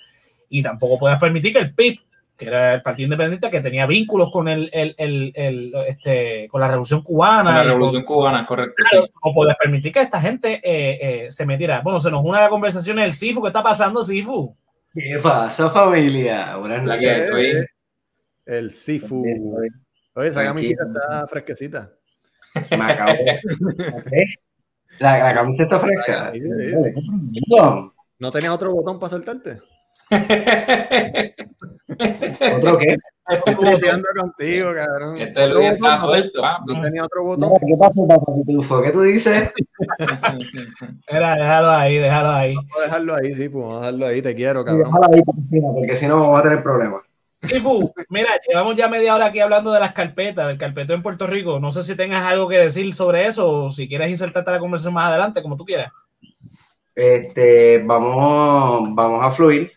[0.49, 1.99] y tampoco podías permitir que el PIB,
[2.35, 6.67] que era el Partido Independiente, que tenía vínculos con, el, el, el, este, con la
[6.67, 7.55] Revolución Cubana.
[7.55, 8.83] La Revolución Cubana, correcto.
[9.25, 11.79] No podías permitir que esta gente eh, eh, se metiera.
[11.81, 13.41] Bueno, se nos une a la conversación el Sifu.
[13.41, 14.55] ¿Qué está pasando, Sifu?
[14.93, 16.57] ¿Qué pasa, familia?
[16.57, 17.65] Buenas noches.
[18.45, 19.25] El Sifu.
[20.13, 21.91] Oye, esa camiseta está fresquecita.
[22.77, 23.13] Me acabo.
[24.99, 26.31] la, la camiseta está fresca.
[28.19, 29.59] ¿No tenías otro botón para soltarte?
[32.57, 32.97] ¿Otro qué?
[33.29, 33.55] Estoy
[34.17, 35.17] contigo, cabrón.
[35.17, 36.41] Este Luis está suelto.
[36.65, 37.51] No tenía otro botón.
[37.67, 38.31] ¿Qué pasa, papá
[38.83, 39.51] ¿Qué tú dices?
[41.07, 42.55] Era, déjalo ahí, déjalo ahí.
[42.55, 44.85] Vamos a dejarlo ahí, sí, pues vamos a dejarlo ahí, te quiero, cabrón.
[44.85, 45.21] déjalo ahí,
[45.73, 47.01] porque si no vamos a tener problemas.
[47.41, 51.27] Sifu, mira, llevamos ya media hora aquí hablando de las carpetas, del carpeto en Puerto
[51.27, 51.59] Rico.
[51.59, 54.59] No sé si tengas algo que decir sobre eso o si quieres insertarte a la
[54.59, 55.91] conversación más adelante, como tú quieras.
[56.95, 59.71] Este, vamos, vamos a fluir.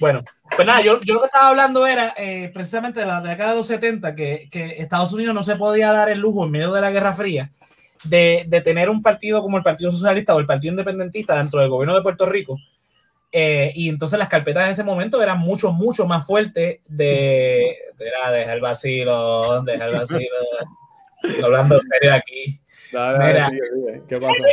[0.00, 0.22] Bueno,
[0.56, 3.56] pues nada, yo, yo lo que estaba hablando era eh, precisamente de la década de
[3.56, 6.80] los 70, que, que, Estados Unidos no se podía dar el lujo en medio de
[6.80, 7.50] la Guerra Fría
[8.04, 11.68] de, de tener un partido como el Partido Socialista o el Partido Independentista dentro del
[11.68, 12.56] gobierno de Puerto Rico
[13.30, 18.10] eh, y entonces las carpetas en ese momento eran mucho, mucho más fuertes de, de
[18.32, 20.36] deja el vacilo, deja el vacilo,
[21.44, 22.60] hablando serio aquí.
[22.90, 24.44] ¿Qué pasa?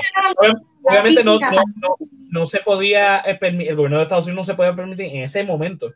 [0.83, 1.95] Obviamente no, no, no,
[2.29, 5.43] no, se podía, eh, el gobierno de Estados Unidos no se podía permitir en ese
[5.43, 5.93] momento,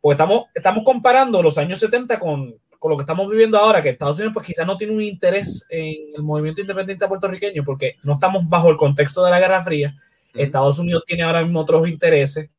[0.00, 3.88] porque estamos, estamos comparando los años 70 con, con lo que estamos viviendo ahora, que
[3.88, 8.14] Estados Unidos pues quizás no tiene un interés en el movimiento independiente puertorriqueño, porque no
[8.14, 9.96] estamos bajo el contexto de la Guerra Fría,
[10.40, 12.50] Estados Unidos tiene ahora mismo otros intereses,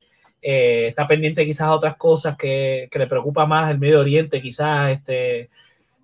[0.42, 4.42] eh, está pendiente quizás a otras cosas que, que, le preocupa más el Medio Oriente,
[4.42, 5.50] quizás este,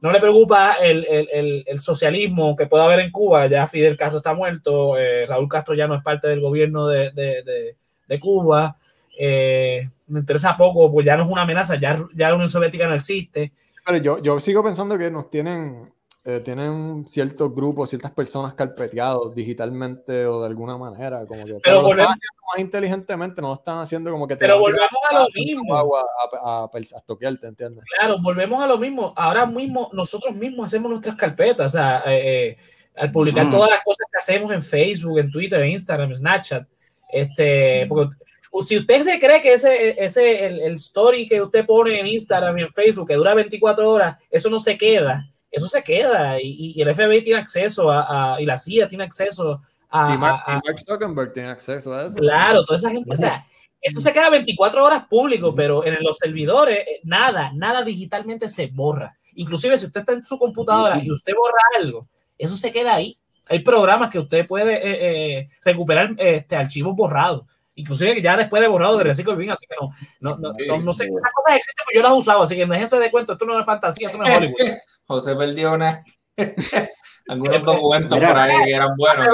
[0.01, 4.17] no le preocupa el, el, el, socialismo que pueda haber en Cuba, ya Fidel Castro
[4.17, 7.75] está muerto, eh, Raúl Castro ya no es parte del gobierno de, de,
[8.07, 8.77] de, Cuba,
[9.17, 12.88] eh, me interesa poco, pues ya no es una amenaza, ya, ya la Unión Soviética
[12.88, 13.53] no existe.
[14.01, 15.94] Yo, yo sigo pensando que nos tienen
[16.27, 21.83] eh, tienen ciertos grupos, ciertas personas carpeteados digitalmente o de alguna manera, como que pero,
[21.83, 24.89] volvemos, lo están haciendo más inteligentemente, no lo están haciendo como que te Pero volvemos
[25.07, 25.75] a, lo mismo.
[25.75, 26.03] Agua
[26.43, 27.83] a, a, a, toquearte, ¿entiendes?
[27.99, 29.13] Claro, volvemos a lo mismo.
[29.15, 32.57] Ahora mismo nosotros mismos hacemos nuestras carpetas, o sea, eh, eh,
[32.95, 36.67] al publicar todas las cosas que hacemos en Facebook, en Twitter, en Instagram, Snapchat,
[37.07, 38.15] este, porque
[38.61, 42.57] si usted se cree que ese, ese el, el story que usted pone en Instagram
[42.57, 46.73] y en Facebook que dura 24 horas, eso no se queda eso se queda y,
[46.75, 50.13] y el FBI tiene acceso a, y la CIA tiene acceso a...
[50.13, 52.15] Y Mark, Zuckerberg tiene acceso a eso.
[52.15, 53.45] Claro, toda esa gente, o sea,
[53.81, 58.67] eso se queda 24 horas público, pero en los servidores eh, nada, nada digitalmente se
[58.67, 59.15] borra.
[59.36, 63.17] Inclusive si usted está en su computadora y usted borra algo, eso se queda ahí.
[63.47, 68.67] Hay programas que usted puede eh, eh, recuperar este, archivos borrados inclusive ya después de
[68.67, 71.86] borrado de Reciclo Bien, así que no, no, no, no, no sé, estas cosas existen,
[71.86, 74.17] pero yo las he usado, así que déjense de cuento, esto no es fantasía, esto
[74.17, 74.55] no es Hollywood.
[75.07, 76.03] José perdió una,
[77.27, 79.27] algunos documentos por ahí que eran buenos,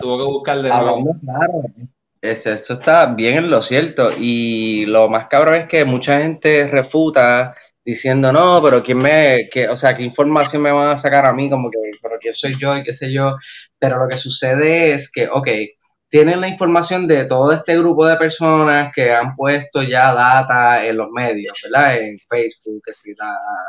[0.00, 1.16] tuvo que buscar de nuevo.
[2.20, 6.66] Eso, eso está bien en lo cierto, y lo más cabrón es que mucha gente
[6.66, 11.24] refuta diciendo, no, pero quién me, que, o sea, qué información me van a sacar
[11.24, 13.36] a mí, como que, pero quién soy yo y qué sé yo,
[13.78, 15.48] pero lo que sucede es que, ok,
[16.08, 20.96] tienen la información de todo este grupo de personas que han puesto ya data en
[20.96, 21.96] los medios, ¿verdad?
[21.98, 23.14] En Facebook, que sí,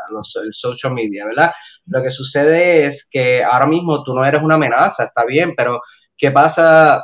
[0.09, 1.51] los el social media, ¿verdad?
[1.87, 5.81] Lo que sucede es que ahora mismo tú no eres una amenaza, está bien, pero
[6.17, 7.03] ¿qué pasa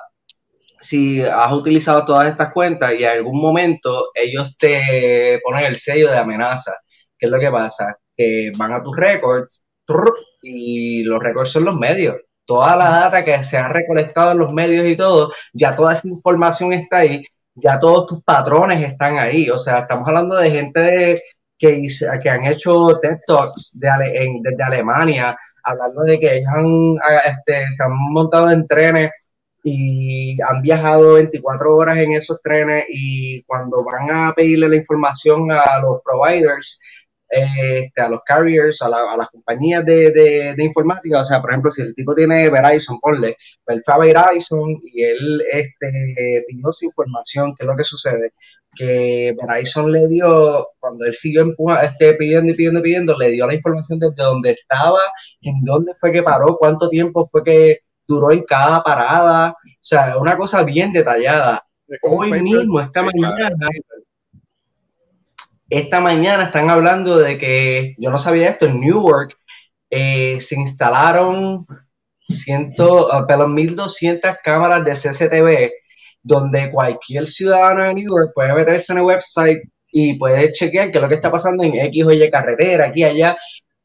[0.79, 6.11] si has utilizado todas estas cuentas y en algún momento ellos te ponen el sello
[6.11, 6.73] de amenaza?
[7.17, 7.95] ¿Qué es lo que pasa?
[8.15, 9.63] Que van a tus récords
[10.43, 12.15] y los récords son los medios
[12.45, 16.07] toda la data que se ha recolectado en los medios y todo, ya toda esa
[16.07, 17.25] información está ahí,
[17.55, 19.49] ya todos tus patrones están ahí.
[19.49, 21.21] O sea, estamos hablando de gente
[21.57, 21.85] que,
[22.21, 23.89] que han hecho TED Talks de,
[24.41, 29.11] desde Alemania, hablando de que ellos este, se han montado en trenes
[29.63, 35.51] y han viajado 24 horas en esos trenes y cuando van a pedirle la información
[35.51, 36.79] a los providers,
[37.34, 41.21] este, a los carriers, a, las compañías de, informática.
[41.21, 44.79] O sea, por ejemplo, si el tipo tiene Verizon, ponle, pues él fue a Verizon
[44.84, 47.55] y él este, pidió su información.
[47.57, 48.34] ¿Qué es lo que sucede?
[48.75, 51.45] Que Verizon le dio, cuando él siguió
[51.81, 54.99] este, pidiendo y pidiendo y pidiendo, le dio la información desde dónde estaba,
[55.41, 59.51] en dónde fue que paró, cuánto tiempo fue que duró en cada parada.
[59.51, 61.65] O sea, una cosa bien detallada.
[62.01, 63.49] Hoy mismo, esta mañana,
[65.70, 69.36] esta mañana están hablando de que, yo no sabía esto, en Newark
[69.89, 71.66] eh, se instalaron
[72.24, 75.72] ciento, uh, 1200 cámaras de CCTV,
[76.22, 79.61] donde cualquier ciudadano de Newark puede meterse en el website
[79.91, 83.03] y puede chequear qué es lo que está pasando en X o Y carretera, aquí
[83.03, 83.38] allá,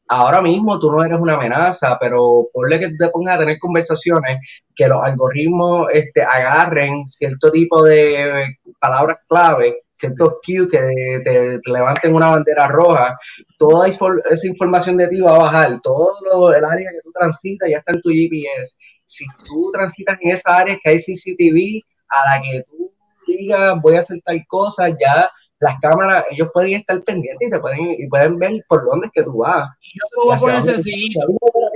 [0.07, 4.39] ahora mismo tú no eres una amenaza, pero ponle que te pongas a tener conversaciones,
[4.75, 12.15] que los algoritmos este, agarren cierto tipo de palabras clave, ciertos cues que te, levanten
[12.15, 13.17] una bandera roja,
[13.57, 17.77] toda esa información de ti va a bajar, todo el área que tú transitas ya
[17.77, 18.77] está en tu GPS.
[19.05, 22.91] Si tú transitas en esa área que hay CCTV, a la que tú
[23.27, 25.29] digas voy a hacer tal cosa, ya
[25.59, 29.13] las cámaras, ellos pueden estar pendientes y te pueden, y pueden ver por dónde es
[29.13, 29.69] que tú vas.
[29.81, 31.19] Yo te lo voy a poner sencillito.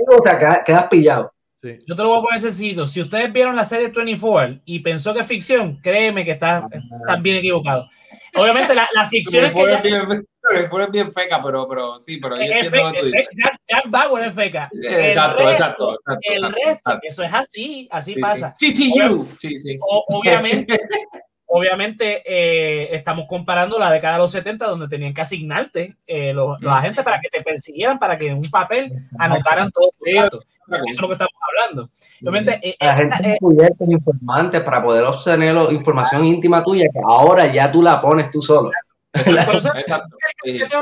[0.08, 1.32] O sea, quedas, pillado.
[1.62, 2.86] Yo te lo voy a poner sencillito.
[2.86, 7.16] Si ustedes vieron la serie 24 y pensó que es ficción, créeme que estás está
[7.16, 7.88] bien equivocado.
[8.36, 9.80] Obviamente la, la ficción es que ya...
[9.80, 13.28] Bien, bien feca, pero, pero sí, pero yo entiendo lo que tú dices.
[13.66, 14.70] Jack, Bauer es feca.
[14.72, 16.32] Exacto, exacto, exacto.
[16.32, 18.52] El resto, eso es así, así pasa.
[18.52, 19.26] CTU.
[19.38, 19.78] Sí, sí.
[19.80, 20.78] Obviamente,
[21.46, 26.60] obviamente eh, estamos comparando la década de los 70 donde tenían que asignarte eh, los,
[26.60, 30.44] los, agentes para que te persiguieran, para que en un papel anotaran todos tus datos.
[30.66, 31.90] Eso es lo que estamos hablando.
[32.22, 37.70] Obviamente, eh, la gente es informantes para poder obtener información íntima tuya que ahora ya
[37.70, 38.70] tú la pones tú solo.
[39.12, 40.16] Exacto.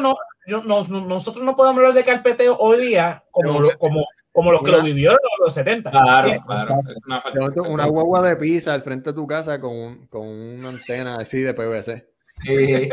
[0.01, 4.03] No, yo, no, nosotros no podemos hablar de carpeteo hoy día como, como
[4.33, 5.91] como los que lo vivieron en los 70.
[5.91, 6.81] Claro, claro.
[6.91, 7.23] Es una,
[7.69, 11.55] una guagua de pizza al frente de tu casa con, con una antena así de
[11.55, 12.09] PVC.
[12.45, 12.89] Sí.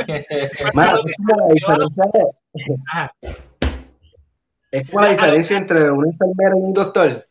[4.71, 7.25] Es como la diferencia entre un enfermero y un doctor.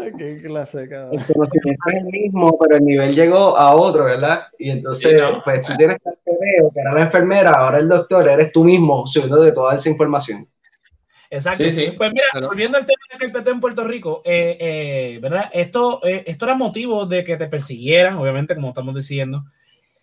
[0.00, 1.18] Ay, qué clase, cabrón.
[1.18, 4.46] El conocimiento es el mismo, pero el nivel llegó a otro, ¿verdad?
[4.58, 6.10] Y entonces, pues tú tienes que
[6.72, 10.46] que era la enfermera, ahora el doctor, eres tú mismo subiendo de toda esa información.
[11.30, 11.64] Exacto.
[11.96, 15.50] Pues mira, volviendo al tema del carpeteo en Puerto Rico, eh, eh, ¿verdad?
[15.52, 19.44] Esto, eh, esto era motivo de que te persiguieran, obviamente, como estamos diciendo,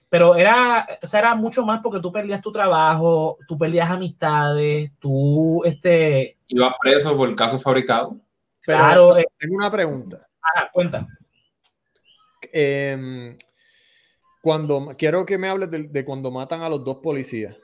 [0.10, 4.92] pero era, o sea, era mucho más porque tú perdías tu trabajo, tú perdías amistades,
[5.00, 6.38] tú, este...
[6.48, 8.18] Ibas preso por el caso fabricado.
[8.62, 9.16] Claro.
[9.38, 10.28] tengo una pregunta.
[10.42, 11.08] Ajá, cuenta.
[12.52, 13.36] Em,
[14.42, 17.56] cuando, quiero que me hables de, cuando matan a los dos policías.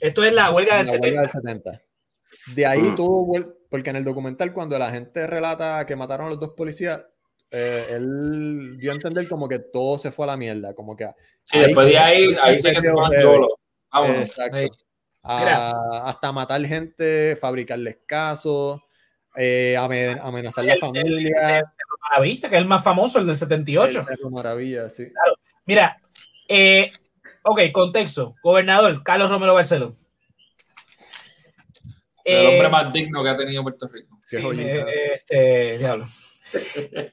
[0.00, 1.82] Esto es la huelga del la Huelga del 70.
[2.54, 2.94] De ahí mm.
[2.96, 3.26] todo,
[3.70, 7.04] porque en el documental cuando la gente relata que mataron a los dos policías,
[7.50, 11.08] eh, él dio a entender como que todo se fue a la mierda, como que...
[11.44, 12.90] Sí, después de ahí, ahí se que se
[14.20, 14.76] Exacto.
[15.22, 18.80] hasta matar gente, fabricarles casos,
[19.36, 21.64] eh, amenazar la familia.
[22.10, 24.06] Maravilla, que es el más famoso, el del 78.
[24.08, 25.10] El Maravilla, sí.
[25.66, 25.96] Mira,
[26.48, 26.90] eh,
[27.42, 28.34] ok, contexto.
[28.42, 29.92] Gobernador Carlos Romero Barceló
[32.28, 34.18] el hombre eh, más digno que ha tenido Puerto Rico.
[34.30, 36.06] este, diablo.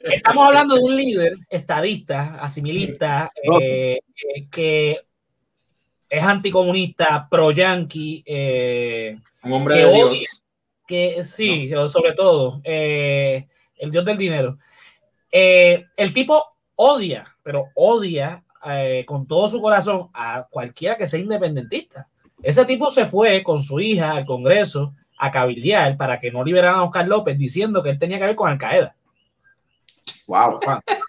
[0.02, 3.32] Estamos hablando de un líder estadista, asimilista,
[3.62, 5.00] eh, eh, que
[6.10, 8.24] es anticomunista, pro-yanqui.
[9.44, 10.46] un hombre de Dios.
[10.88, 14.58] Que, sí, sobre todo, el dios del dinero.
[15.32, 16.44] el tipo
[16.76, 18.44] odia, pero odia
[19.06, 22.08] con todo su corazón a cualquiera que sea independentista.
[22.42, 26.80] Ese tipo se fue con su hija al Congreso a cabildear para que no liberaran
[26.80, 28.96] a Oscar López diciendo que él tenía que ver con Al Qaeda.
[30.28, 30.60] Wow.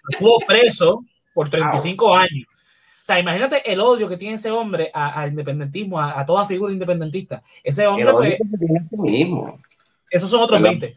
[0.09, 1.03] Estuvo preso
[1.33, 2.47] por 35 años.
[2.49, 7.41] O sea, imagínate el odio que tiene ese hombre al independentismo, a, toda figura independentista.
[7.63, 8.11] Ese hombre.
[8.11, 8.39] Pues,
[8.91, 9.59] mismo.
[10.09, 10.93] Esos son otros 20.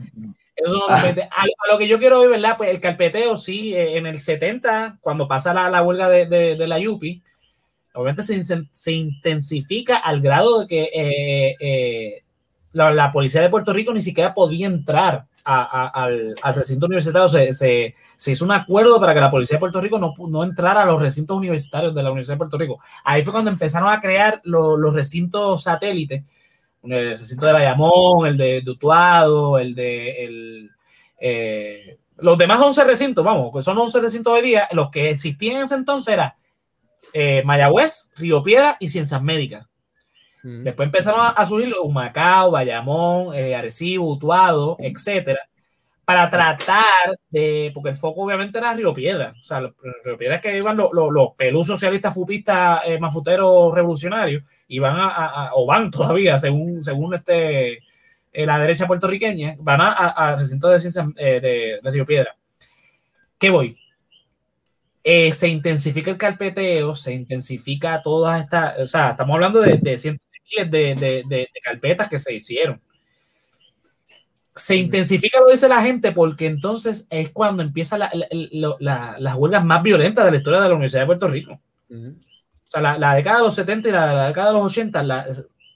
[0.56, 1.22] Esos son otros 20.
[1.22, 2.56] A, lo que yo quiero ver, ¿verdad?
[2.56, 6.66] Pues el carpeteo, sí, eh, en el 70, cuando pasa la, la huelga de, de,
[6.66, 7.22] la Yupi,
[7.94, 12.22] obviamente se, se, intensifica al grado de que eh, eh,
[12.72, 17.28] la, policía de Puerto Rico ni siquiera podía entrar al, recinto universitario.
[17.28, 17.94] Se,
[18.26, 21.00] hizo un acuerdo para que la policía de Puerto Rico no, no, entrara a los
[21.00, 22.80] recintos universitarios de la Universidad de Puerto Rico.
[23.04, 26.24] Ahí fue cuando empezaron a crear los recintos satélites,
[26.82, 30.68] el recinto de Bayamón, el de, Utuado, el de...
[31.18, 35.56] Eh, los demás 11 recintos, vamos, que son 11 recintos de día, los que existían
[35.56, 36.36] en ese entonces era
[37.12, 39.66] eh, Mayagüez, Río Piedra y Ciencias Médicas.
[40.42, 45.40] Después empezaron a, subir Humacao, Bayamón, eh, Arecibo, Utuado, etcétera,
[46.04, 50.40] para tratar de, porque el foco obviamente era Río Piedra, o sea, Río Piedra es
[50.40, 55.90] que iban los, los, pelus socialistas, fupistas, eh, mafuteros revolucionarios, y van a, o van
[55.90, 57.80] todavía, según, según este,
[58.32, 62.34] eh, la derecha puertorriqueña, van al recinto de ciencias de, Río Piedra.
[63.38, 63.76] ¿Qué voy?
[65.02, 70.29] se intensifica el carpeteo, se intensifica todas estas, o sea, estamos hablando de, de cientos
[70.50, 72.80] miles de, de, carpetas que se hicieron.
[74.54, 80.24] Se intensifica lo dice la gente porque entonces es cuando empiezan las huelgas más violentas
[80.24, 81.60] de la historia de la Universidad de Puerto Rico.
[81.90, 85.26] O sea, la, década de los 70 y la, década de los 80,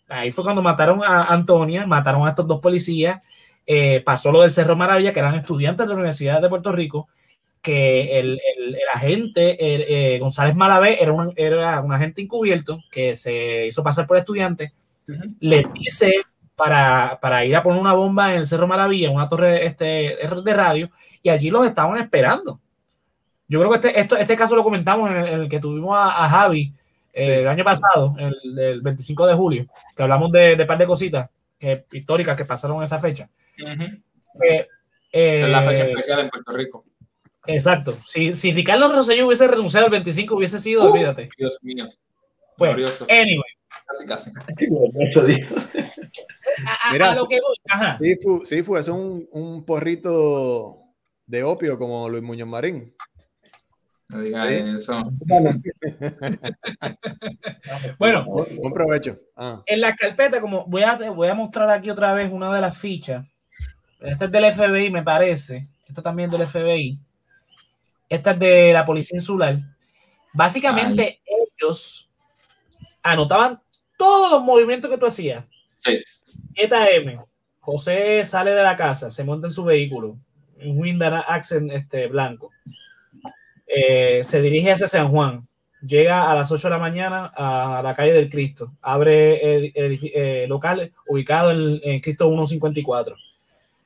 [0.09, 3.21] ahí fue cuando mataron a Antonia, mataron a estos dos policías,
[3.67, 7.09] eh, pasó lo del Cerro Maravilla, que eran estudiantes de la Universidad de Puerto Rico,
[7.65, 13.67] que el, el, agente eh, González Malavé era un, era un agente encubierto que se
[13.67, 14.75] hizo pasar por estudiante,
[15.41, 16.13] le dice
[16.55, 19.87] para, para, ir a poner una bomba en el Cerro Maravilla, en una torre este,
[20.45, 20.91] de radio,
[21.23, 22.61] y allí los estaban esperando.
[23.49, 26.71] Yo creo que este, esto, este caso lo comentamos en el, que tuvimos a, Javi
[27.15, 31.31] eh, el año pasado, el, 25 de julio, que hablamos de, de par de cositas
[31.59, 33.27] que, históricas que pasaron en esa fecha.
[33.57, 34.67] esa
[35.11, 36.85] es la fecha eh, especial en Puerto Rico.
[37.47, 37.95] Exacto.
[38.07, 41.29] Si, si Ricardo Rosselló hubiese renunciado el 25, hubiese sido, olvídate.
[41.37, 41.89] Dios mío.
[42.57, 43.43] Pues, anyway.
[43.87, 44.31] Casi, casi.
[46.93, 47.57] Mira, a lo que voy.
[47.69, 47.99] Ajá.
[47.99, 50.79] Sifu, Sifu, es un, un porrito
[51.27, 52.95] de opio como Luis Muñoz Marín.
[54.09, 55.03] No digas eso.
[57.99, 59.19] bueno, buen provecho.
[59.37, 59.63] Ah.
[59.67, 62.79] En la carpeta, como voy a, voy a mostrar aquí otra vez una de las
[62.79, 63.27] fichas.
[64.01, 65.67] Esta es del FBI, me parece.
[65.89, 67.01] Esta también es del FBI.
[68.09, 69.59] Esta es de la Policía Insular.
[70.33, 71.21] Básicamente,
[71.61, 72.11] ellos
[73.03, 73.61] anotaban
[73.97, 75.45] todos los movimientos que tú hacías.
[75.77, 76.03] Sí.
[76.57, 77.19] M.
[77.61, 80.19] José sale de la casa, se monta en su vehículo,
[80.63, 82.51] un Hyundai Accent este, blanco.
[83.67, 85.47] Eh, se dirige hacia San Juan.
[85.81, 88.73] Llega a las 8 de la mañana a la calle del Cristo.
[88.81, 93.17] Abre eh, local ubicado en, en Cristo 154.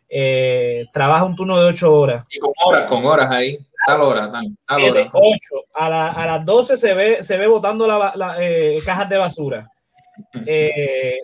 [0.09, 2.25] Eh, trabaja un turno de 8 horas.
[2.31, 3.59] Y con horas, con horas ahí.
[3.89, 5.11] Tal hora, tal, hora.
[5.13, 5.39] 8.
[5.75, 9.71] A, a, las 12 se ve, se ve botando las la, eh, cajas de basura.
[10.47, 11.17] Eh,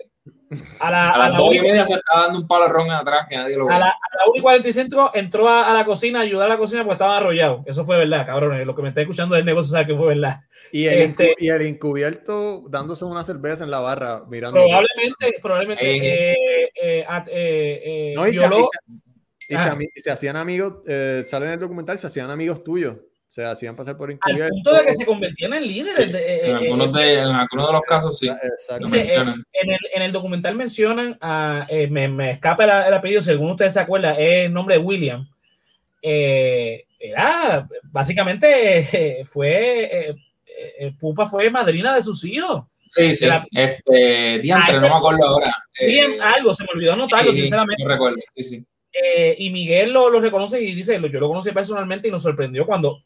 [0.79, 3.35] a, la, a, las 2 y media se está dando un palo ron atrás que
[3.35, 3.73] nadie lo ve.
[3.73, 6.57] A, la, a las 1 y 45 entró a, la cocina a ayudar a la
[6.57, 7.61] cocina porque estaba arrollado.
[7.65, 8.65] Eso fue verdad, cabrones.
[8.65, 10.39] Lo que me está escuchando del negocio sabe que fue verdad.
[10.71, 14.63] Y el, este, y el encubierto dándose una cerveza en la barra mirando.
[14.63, 15.97] Probablemente, probablemente.
[15.97, 16.35] Eh,
[16.81, 18.69] eh, eh, no, y, violó,
[19.47, 22.95] y se, hacían amigos, eh, salen en el documental, se hacían amigos tuyos.
[22.95, 24.45] O sea, hacían pasar por encubierto.
[24.45, 26.43] Al punto de que se convertían en líderes.
[26.43, 28.29] en, algunos de, en, algunos de, los casos sí.
[28.29, 33.79] en, el, en, el, documental mencionan, a, me, me, escapa el, apellido, según ustedes se
[33.79, 35.27] acuerdan, es el nombre de William.
[36.01, 40.15] era, básicamente, fue,
[40.99, 42.63] Pupa fue madrina de sus hijos.
[42.89, 43.27] Sí, sí.
[43.51, 45.53] este, diantre, no me acuerdo ahora.
[45.85, 47.83] Bien, algo, se me olvidó anotarlo, sinceramente.
[47.83, 48.65] No recuerdo, sí, sí.
[48.97, 52.65] Eh, y Miguel lo, lo, reconoce y dice, yo lo conocí personalmente y nos sorprendió
[52.65, 53.03] cuando,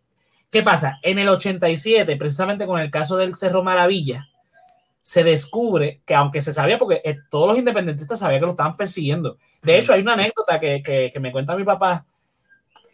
[0.52, 1.00] ¿qué pasa?
[1.02, 4.28] En el 87, precisamente con el caso del Cerro Maravilla,
[5.02, 8.78] se descubre que aunque se sabía, porque eh, todos los independentistas sabían que lo estaban
[8.78, 9.38] persiguiendo.
[9.64, 12.06] De hecho, hay una anécdota que, que, que me cuenta mi papá,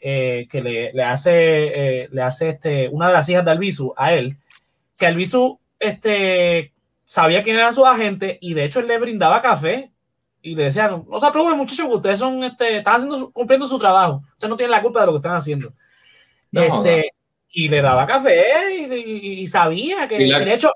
[0.02, 4.14] eh, que le, le hace, le hace este, una de las hijas de Albizu a
[4.14, 4.38] él,
[4.96, 6.72] que Albizu este,
[7.06, 9.92] sabía quién era su agente y de hecho él le brindaba café
[10.46, 13.80] y le decía, no se preocupen muchachos, que ustedes son, este, están haciendo, cumpliendo su
[13.80, 15.74] trabajo, ustedes no tienen la culpa de lo que están haciendo.
[16.52, 17.12] este,
[17.50, 20.72] y le daba café y, sabía que, de hecho,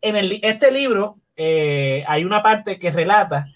[0.00, 3.46] en el, este libro eh, hay una parte que relata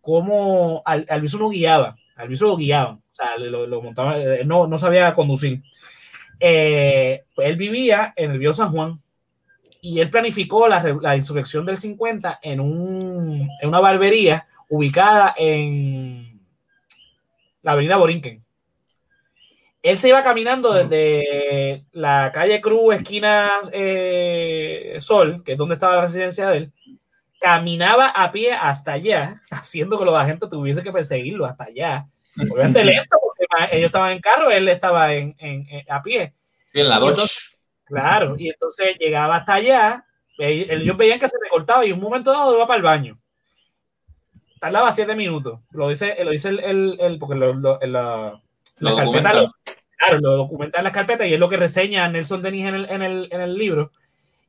[0.00, 4.66] cómo al, Alviso lo guiaba, Alviso lo guiaba, o sea, lo, lo montaba, eh, no,
[4.66, 5.62] no sabía conducir.
[6.40, 8.98] Eh, pues él vivía en el Río San Juan
[9.82, 16.40] y él planificó la, la insurrección del 50 en, un, en una barbería ubicada en
[17.62, 18.44] la avenida Borinquen.
[19.82, 25.96] Él se iba caminando desde la calle Cruz, esquina eh, Sol, que es donde estaba
[25.96, 26.72] la residencia de él,
[27.40, 32.06] caminaba a pie hasta allá, haciendo que los agentes tuviesen que perseguirlo hasta allá.
[32.50, 35.36] Obviamente lento, porque ellos estaban en carro, él estaba en,
[35.88, 36.34] a pie.
[36.72, 37.00] en la
[37.84, 40.04] Claro, y entonces llegaba hasta allá,
[40.38, 43.18] ellos veían que se recortaba y un momento dado iba para el baño
[44.58, 45.60] tardaba siete minutos.
[45.70, 48.40] Lo dice, lo dice el, el, porque lo, lo, la,
[48.78, 49.52] la carpeta, lo,
[49.96, 52.90] claro, lo documenta en las carpetas y es lo que reseña Nelson Denis en el,
[52.90, 53.90] en el, en el libro.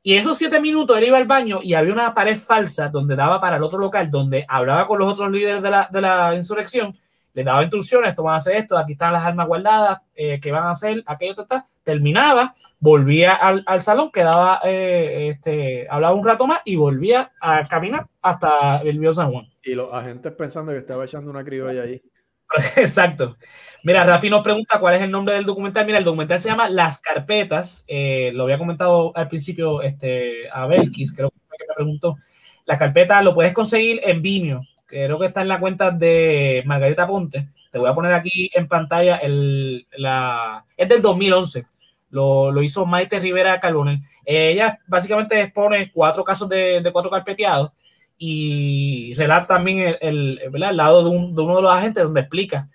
[0.04, 3.42] Y esos siete minutos él iba al baño y había una pared falsa donde daba
[3.42, 6.96] para el otro local, donde hablaba con los otros líderes de la, de la insurrección,
[7.34, 10.52] le daba instrucciones, esto van a hacer esto, aquí están las armas guardadas, eh, qué
[10.52, 16.26] van a hacer, aquello, está, terminaba, volvía al, al salón, quedaba, eh, este, hablaba un
[16.26, 19.48] rato más y volvía a caminar hasta el Río San Juan.
[19.64, 22.02] Y los agentes pensando que estaba echando una criolla ahí.
[22.78, 23.38] Exacto.
[23.84, 25.86] Mira, Rafi nos pregunta cuál es el nombre del documental.
[25.86, 27.84] Mira, el documental se llama Las Carpetas.
[27.88, 32.18] Eh, lo había comentado al principio este, a Belkis, creo que me preguntó.
[32.66, 37.08] La carpeta lo puedes conseguir en Vimeo, creo que está en la cuenta de Margarita
[37.08, 37.48] Ponte.
[37.72, 41.66] Te voy a poner aquí en pantalla el, la, es del 2011.
[42.10, 44.00] Lo, lo hizo Maite Rivera Carbonel.
[44.26, 47.72] Ella básicamente expone cuatro casos de, de cuatro carpeteados
[48.18, 52.22] y relata también el, el, el lado de, un, de, uno de los agentes donde
[52.22, 52.68] explica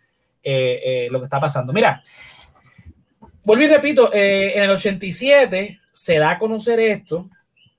[0.42, 1.72] eh, eh, lo que está pasando.
[1.72, 2.02] Mira,
[3.44, 7.28] vuelvo y repito, eh, en el 87 se da a conocer esto,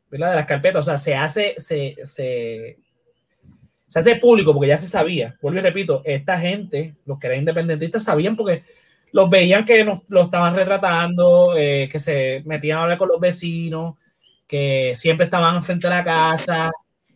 [0.10, 0.32] ¿verdad?
[0.32, 2.78] De las carpetas, o sea, se hace, se, se,
[3.88, 5.38] se hace público porque ya se sabía.
[5.42, 8.64] Vuelvo y repito, esta gente, los que eran independentistas, sabían porque
[9.14, 13.20] los veían que nos, lo estaban retratando, eh, que se metían a hablar con los
[13.20, 13.96] vecinos,
[14.48, 16.72] que siempre estaban frente a la casa,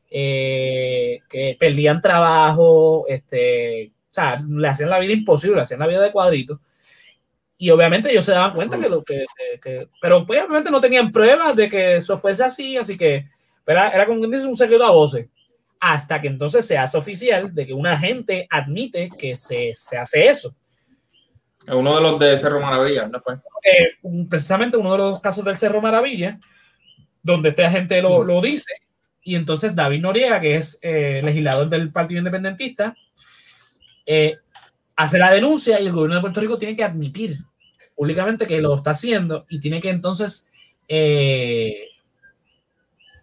[0.10, 5.88] eh, que perdían trabajo, este, o sea, le hacían la vida imposible, le hacían la
[5.88, 6.62] vida de cuadrito.
[7.58, 9.26] Y obviamente ellos se daban cuenta que lo que,
[9.60, 13.26] que, pero obviamente no tenían pruebas de que eso fuese así, así que
[13.66, 15.28] era, era como dice un secreto a voces.
[15.80, 20.28] Hasta que entonces se hace oficial de que un agente admite que se, se hace
[20.28, 20.56] eso.
[21.68, 23.36] Uno de los de Cerro Maravilla, ¿no fue?
[23.64, 23.98] Eh,
[24.30, 26.40] precisamente uno de los casos del Cerro Maravilla,
[27.22, 28.74] donde este agente lo, lo dice,
[29.28, 32.96] y entonces David Noriega, que es eh, legislador del Partido Independentista,
[34.06, 34.38] eh,
[34.96, 37.40] hace la denuncia y el gobierno de Puerto Rico tiene que admitir
[37.94, 40.50] públicamente que lo está haciendo y tiene que entonces
[40.88, 41.90] eh,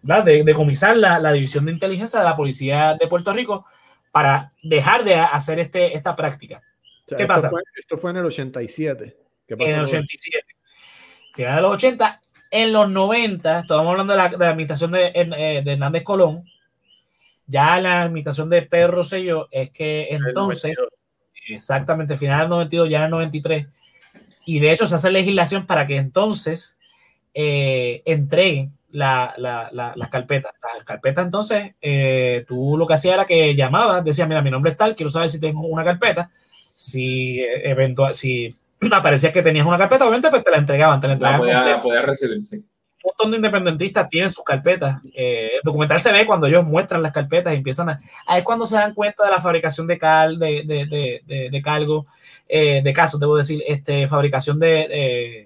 [0.03, 3.65] de, decomisar la, la, división de inteligencia de la policía de Puerto Rico
[4.11, 6.61] para dejar de hacer este, esta práctica.
[7.05, 7.49] O sea, ¿Qué esto pasa?
[7.49, 9.17] Fue, esto fue en el 87.
[9.47, 10.45] ¿Qué pasó en el 87.
[11.33, 15.11] Final de los 80, en los 90, estábamos hablando de la, de la administración de,
[15.13, 16.45] eh, de, Hernández Colón,
[17.47, 20.77] ya la administración de Pedro Rosselló es que entonces,
[21.47, 23.67] exactamente, final del 92, ya en el 93,
[24.45, 26.79] y de hecho se hace legislación para que entonces
[27.33, 30.53] eh, entreguen la, la, la, las carpetas.
[30.77, 34.71] Las carpetas entonces, eh, tú lo que hacías era que llamabas, decía, mira, mi nombre
[34.71, 36.31] es tal, quiero saber si tengo una carpeta,
[36.75, 38.49] si eventual, si
[38.91, 41.47] aparecía que tenías una carpeta, obviamente pues te la entregaban, te la entregaban.
[41.47, 42.57] La podía, podía recibir, sí.
[42.57, 44.99] Un montón de independentistas tienen sus carpetas.
[45.13, 47.99] Eh, el documental se ve cuando ellos muestran las carpetas y empiezan a...
[48.25, 51.49] Ahí es cuando se dan cuenta de la fabricación de cal, de, de, de, de,
[51.51, 52.07] de cargo,
[52.47, 55.45] eh, de casos, debo decir, este, fabricación de,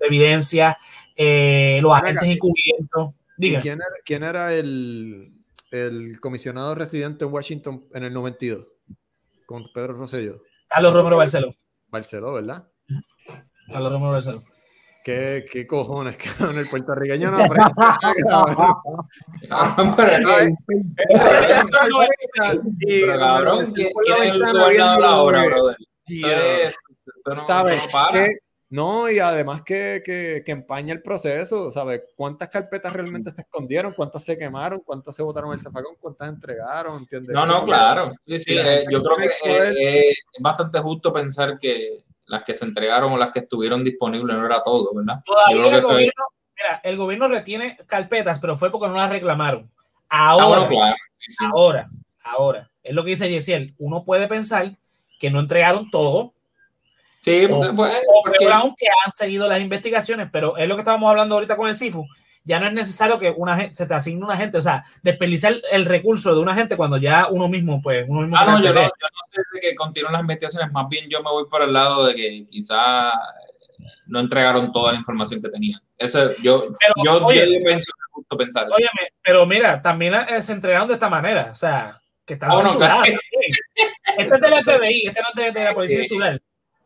[0.00, 0.78] evidencia,
[1.14, 3.14] eh, los agentes encubiertos.
[3.36, 5.32] ¿Quién era, quién era el,
[5.70, 8.66] el, comisionado residente en Washington en el 92?
[9.46, 10.42] Con Pedro Rosselló.
[10.70, 11.52] Carlos Romero Barceló.
[11.88, 12.68] Barceló, ¿verdad?
[13.72, 14.44] Carlos Romero Barceló.
[15.02, 16.58] ¿Qué, qué cojones, cabrón?
[16.58, 17.70] El puertorriqueño no aprende.
[22.86, 23.88] Pero cabrón, ¿quién
[24.22, 25.76] es el gobernador ahora, brother?
[27.46, 27.82] ¿Sabes?
[28.70, 32.02] No, y además que, que, que, empaña el proceso, ¿sabes?
[32.14, 33.92] ¿Cuántas carpetas realmente se escondieron?
[33.92, 34.80] ¿Cuántas se quemaron?
[34.84, 35.96] ¿Cuántas se botaron el zafacón?
[35.98, 36.98] ¿Cuántas entregaron?
[36.98, 37.34] ¿Entiendes?
[37.34, 38.14] No, no, claro.
[38.24, 42.54] Sí, sí, eh, yo creo que eh, eh, es bastante justo pensar que las que
[42.54, 45.20] se entregaron o las que estuvieron disponibles no era todo, ¿verdad?
[45.26, 46.24] Todavía el, gobierno,
[46.56, 49.68] mira, el gobierno retiene carpetas, pero fue porque no las reclamaron.
[50.08, 50.96] Ahora, ah, bueno, claro.
[51.18, 51.44] sí, sí.
[51.52, 51.90] ahora,
[52.22, 54.76] ahora, es lo que dice Yesiel, uno puede pensar
[55.18, 56.34] que no entregaron todo,
[57.20, 58.50] Sí, porque, pues, porque...
[58.50, 62.06] Aunque han seguido las investigaciones, pero es lo que estábamos hablando ahorita con el CIFU.
[62.44, 65.56] Ya no es necesario que una gente, se te asigne una gente, o sea, desperdiciar
[65.70, 68.36] el recurso de una gente cuando ya uno mismo, pues, uno mismo.
[68.38, 71.22] Ah, no, yo no, yo no sé de que continúen las investigaciones, más bien yo
[71.22, 73.12] me voy por el lado de que quizá
[74.06, 75.78] no entregaron toda la información que tenían.
[75.98, 78.74] Eso, yo, pero, yo, oye, yo pienso justo pensar eso.
[78.74, 82.78] Óyeme, pero mira, también se entregaron de esta manera, o sea, que están oh, no,
[82.78, 83.02] claro.
[84.16, 86.40] Este es del FBI, este no es de, de la Policía Insular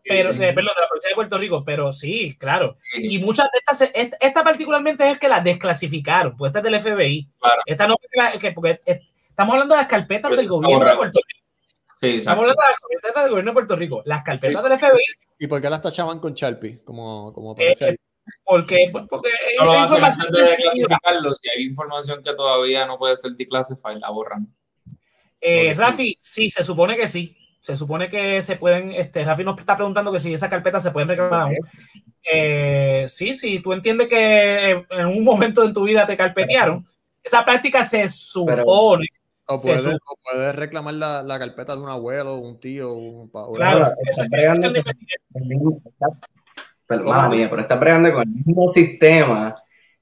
[0.04, 0.42] pero, sí.
[0.42, 2.76] eh, perdón, de la Policía de Puerto Rico, pero sí, claro.
[2.92, 3.14] Sí.
[3.14, 6.80] Y muchas de estas, esta, esta, particularmente es que la desclasificaron, pues esta es del
[6.80, 7.28] FBI.
[7.40, 7.62] Claro.
[7.64, 7.96] Esta no,
[8.38, 11.44] que, porque es, estamos hablando de las carpetas pues del gobierno de Puerto Rico.
[12.00, 14.02] Sí, estamos hablando de las carpetas del gobierno de Puerto Rico.
[14.04, 15.02] Las carpetas del FBI.
[15.38, 16.82] ¿Y por qué las tachaban con Sharpie?
[16.84, 17.56] Como, como.
[17.58, 17.96] Eh,
[18.44, 21.34] porque, porque no lo hacen antes de desclasificarlo.
[21.34, 24.46] Si hay información que todavía no puede ser declassified, la borran.
[25.40, 29.58] Eh, Rafi, sí, se supone que sí se supone que se pueden, este, Rafi nos
[29.58, 31.56] está preguntando que si esas carpetas se pueden reclamar aún.
[32.30, 36.86] Eh, sí, sí, tú entiendes que en un momento en tu vida te carpetearon,
[37.22, 38.62] esa práctica se supone.
[39.46, 43.30] o, puedes, se o puedes reclamar la, la, carpeta de un abuelo, un tío, un
[43.30, 44.76] Claro, está bregando con
[45.34, 45.82] el mismo,
[46.86, 49.56] Perdón, mía, pero está bregando con el mismo sistema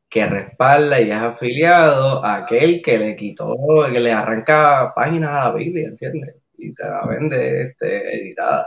[0.08, 3.56] que respalda y es afiliado a aquel que le quitó,
[3.92, 6.41] que le arranca páginas a la Biblia, ¿entiendes?
[6.62, 8.66] Y te la vende este, editada.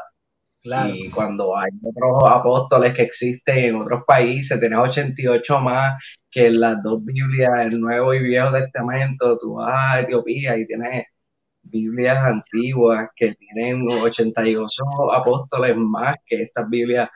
[0.62, 0.93] Claro.
[0.96, 5.98] Y cuando hay otros apóstoles que existen en otros países, tenés 88 más
[6.32, 11.06] que las dos Biblias, el Nuevo y Viejo Testamento, tú vas a Etiopía y tienes
[11.62, 14.84] Biblias antiguas que tienen 88
[15.14, 17.10] apóstoles más que estas Biblias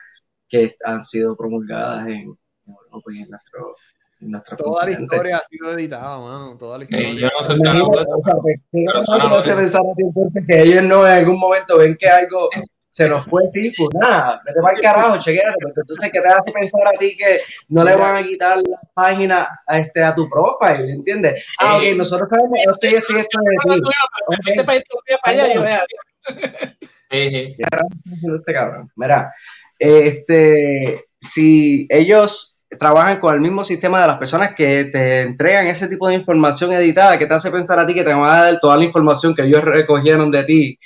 [0.48, 2.34] que han sido promulgadas en
[2.66, 3.76] Europa y en nuestro
[4.56, 6.56] Toda la historia ha sido editada, mano.
[6.58, 7.12] Toda la historia.
[7.14, 12.08] yo no sé no se pensar entonces que ellos no en algún momento ven que
[12.08, 12.50] algo
[12.90, 16.52] se nos fue Sifu, nada, vete para el carajo, chequéate, porque entonces que te hace
[16.52, 20.28] pensar a ti que no le van a quitar la página a, este, a tu
[20.28, 21.46] profile, ¿entiendes?
[21.58, 23.80] Ah, ok, nosotros sabemos esto y esto esto de ti.
[24.44, 24.82] Vete para
[25.22, 25.84] allá, yo vea.
[27.10, 28.90] Este cabrón.
[28.96, 29.32] Mira,
[29.78, 35.88] este, si ellos trabajan con el mismo sistema de las personas que te entregan ese
[35.88, 38.60] tipo de información editada que te hace pensar a ti que te van a dar
[38.60, 40.78] toda la información que ellos recogieron de ti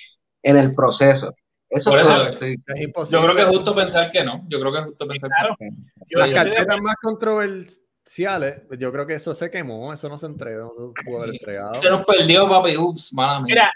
[0.42, 1.34] en el proceso.
[1.68, 3.20] Eso Por eso es imposible.
[3.20, 4.44] Yo creo que es justo pensar que no.
[4.48, 6.20] Yo creo que es justo pensar que no.
[6.20, 10.94] Las carpetas más controversiales, yo creo que eso se quemó, eso no se entregó,
[11.80, 12.76] Se nos perdió, papi.
[12.76, 13.14] Ups,
[13.44, 13.72] Mira,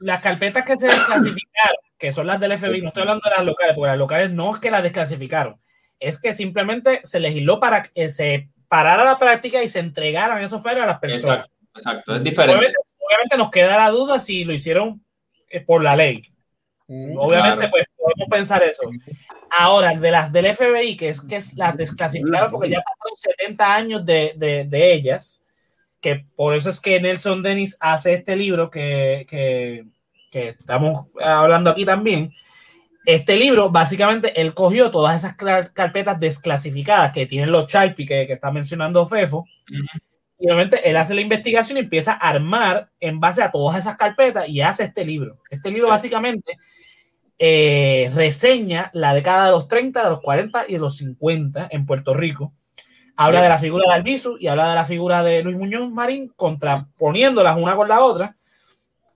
[0.00, 3.46] las carpetas que se desclasificaron, que son las del FBI, no estoy hablando de las
[3.46, 5.58] locales, porque las locales no es que las desclasificaron
[6.00, 10.62] es que simplemente se legisló para que se parara la práctica y se entregaran esos
[10.62, 11.38] files a las personas.
[11.38, 12.16] Exacto, exacto.
[12.16, 12.72] es diferente.
[13.06, 15.04] Obviamente, nos queda la duda si lo hicieron
[15.48, 16.32] eh, por la ley.
[16.88, 18.82] Mm, obviamente, pues podemos pensar eso.
[19.50, 23.74] Ahora, de las del FBI, que es que es las desclasificaron porque ya pasaron 70
[23.74, 25.44] años de, de, de, ellas,
[26.00, 29.84] que por eso es que Nelson Dennis hace este libro que, que,
[30.30, 32.32] que estamos hablando aquí también,
[33.06, 38.32] este libro, básicamente, él cogió todas esas carpetas desclasificadas que tienen los Charpy que, que
[38.34, 39.46] está mencionando Fefo.
[40.38, 43.96] Y obviamente él hace la investigación y empieza a armar en base a todas esas
[43.96, 45.38] carpetas y hace este libro.
[45.50, 46.58] Este libro, básicamente,
[47.38, 51.86] eh, reseña la década de los 30, de los 40 y de los 50 en
[51.86, 52.52] Puerto Rico.
[53.16, 56.32] Habla de la figura de Albizu y habla de la figura de Luis Muñoz Marín,
[56.34, 58.36] contraponiéndolas una con la otra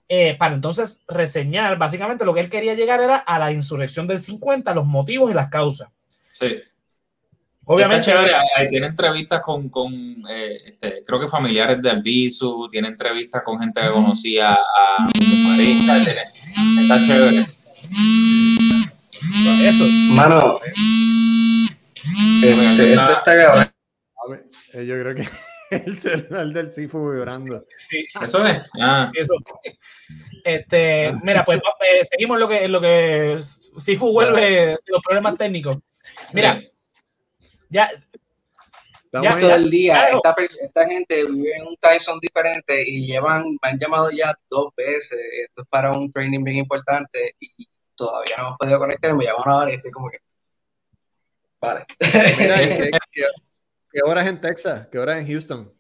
[0.08, 4.20] eh, para entonces reseñar, básicamente lo que él quería llegar era a la insurrección del
[4.20, 5.90] 50, los motivos y las causas.
[6.32, 6.58] Sí.
[7.66, 8.06] Obviamente.
[8.06, 9.92] chévere, ahí tiene entrevistas con, con
[10.30, 15.08] eh, este, creo que familiares de Albizu, tiene entrevistas con gente que conocía a
[15.44, 17.46] Marista, está chévere.
[19.62, 19.84] Eso.
[20.14, 20.58] Mano,
[22.42, 23.68] este, está cabrón.
[24.72, 25.28] Eh, yo creo que
[25.86, 27.66] el celular del Sifu vibrando.
[27.76, 28.06] Sí.
[28.20, 28.62] Eso es.
[28.80, 29.10] Ah.
[29.14, 29.34] Eso.
[30.44, 33.40] Este, mira, pues eh, seguimos lo que, lo que
[33.78, 35.78] Sifu vuelve los problemas técnicos.
[36.32, 36.60] Mira,
[37.68, 37.90] ya.
[39.12, 43.70] ya todo el día, esta, esta, gente vive en un Tyson diferente y llevan, me
[43.70, 45.20] han llamado ya dos veces.
[45.44, 49.14] Esto es para un training bien importante y todavía no hemos podido conectar.
[49.14, 50.18] Me llaman ahora y estoy como que.
[51.60, 51.84] Vale.
[52.38, 52.56] Mira,
[53.98, 54.86] ¿Qué hora es en Texas?
[54.92, 55.72] ¿Qué hora es en Houston?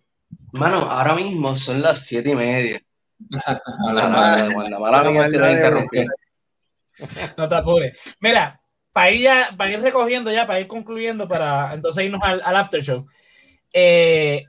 [0.50, 2.82] Mano, ahora mismo son las siete y media.
[7.36, 7.96] No te apures.
[8.18, 8.60] Mira,
[8.92, 12.82] para ir, ya, para ir recogiendo ya, para ir concluyendo, para entonces irnos al, after
[12.82, 13.06] show.
[13.72, 14.44] Eh,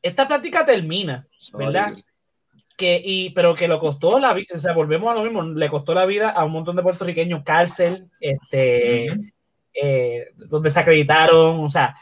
[0.00, 1.96] esta plática termina, ¿verdad?
[2.76, 5.68] Que, y, pero que lo costó la vida, o sea, volvemos a lo mismo, le
[5.68, 9.08] costó la vida a un montón de puertorriqueños, cárcel, este,
[9.72, 11.96] eh, donde se acreditaron, o sea,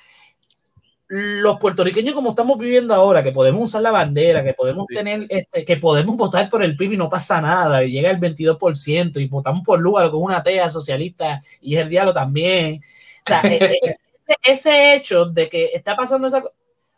[1.15, 5.63] los puertorriqueños como estamos viviendo ahora, que podemos usar la bandera, que podemos tener, este,
[5.63, 9.27] que podemos votar por el PIB y no pasa nada, y llega el 22% y
[9.27, 12.81] votamos por lugar con una TEA socialista y es el diálogo también.
[13.27, 13.97] O sea, e, e,
[14.43, 16.43] ese, hecho de que está pasando esa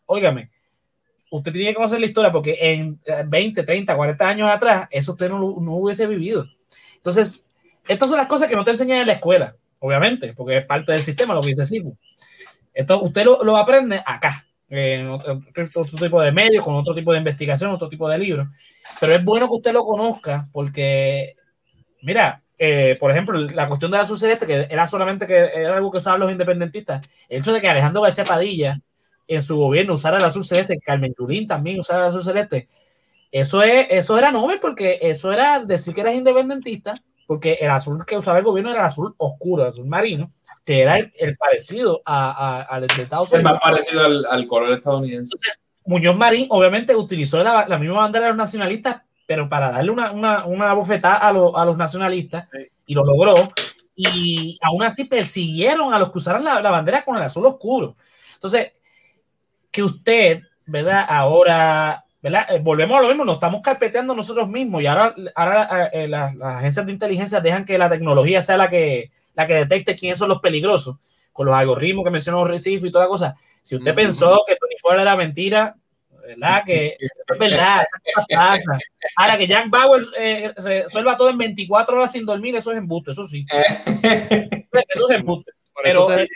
[0.06, 0.48] óigame,
[1.30, 5.28] usted tiene que conocer la historia porque en 20, 30, 40 años atrás, eso usted
[5.28, 6.46] no, no hubiese vivido.
[6.98, 7.48] Entonces,
[7.88, 10.92] estas son las cosas que no te enseñan en la escuela, obviamente, porque es parte
[10.92, 11.96] del sistema, lo que dice Sibu.
[12.74, 15.40] Esto usted lo, aprende acá, en otro,
[16.00, 18.48] tipo de medios, con otro tipo de investigación, otro tipo de libros.
[19.00, 21.36] Pero es bueno que usted lo conozca porque,
[22.02, 25.90] mira, eh, por ejemplo, la cuestión de la celeste, que era solamente que era algo
[25.90, 28.80] que usaban los independentistas, el hecho de que Alejandro García Padilla
[29.26, 32.68] en su gobierno usara el azul celeste, Carmen Chulín también usara el azul celeste,
[33.30, 36.94] eso, es, eso era noble porque eso era decir que eras independentista,
[37.26, 40.32] porque el azul que usaba el gobierno era el azul oscuro, el azul marino,
[40.64, 43.50] que era el, parecido a, al de Estados Unidos.
[43.50, 45.36] El más parecido al, color estadounidense.
[45.86, 50.44] Muñoz Marín obviamente utilizó la, misma bandera de los nacionalistas, pero para darle una, una,
[50.46, 52.48] una bofetada a, a, los nacionalistas,
[52.86, 53.52] y lo logró,
[53.96, 57.96] y aún así persiguieron a los que usaron la, la bandera con el azul oscuro.
[58.34, 58.72] Entonces,
[59.70, 61.04] que usted, ¿verdad?
[61.08, 62.46] Ahora ¿verdad?
[62.48, 66.34] Eh, volvemos a lo mismo, nos estamos carpeteando nosotros mismos y ahora, ahora eh, las,
[66.40, 70.30] agencias de inteligencia dejan que la tecnología sea la que, la que detecte quiénes son
[70.30, 70.96] los peligrosos.
[71.34, 73.36] con los algoritmos que mencionó Recife y toda cosa.
[73.62, 75.76] Si usted pensó que Tony Ford era mentira,
[76.26, 76.62] ¿verdad?
[76.64, 77.84] Que es verdad,
[78.30, 78.78] pasa.
[79.16, 83.10] Ahora que Jack Bauer eh, resuelva todo en 24 horas sin dormir, eso es embuste,
[83.10, 83.44] eso sí.
[83.52, 85.52] eso es embuste.
[85.82, 86.28] Pero, te, eh,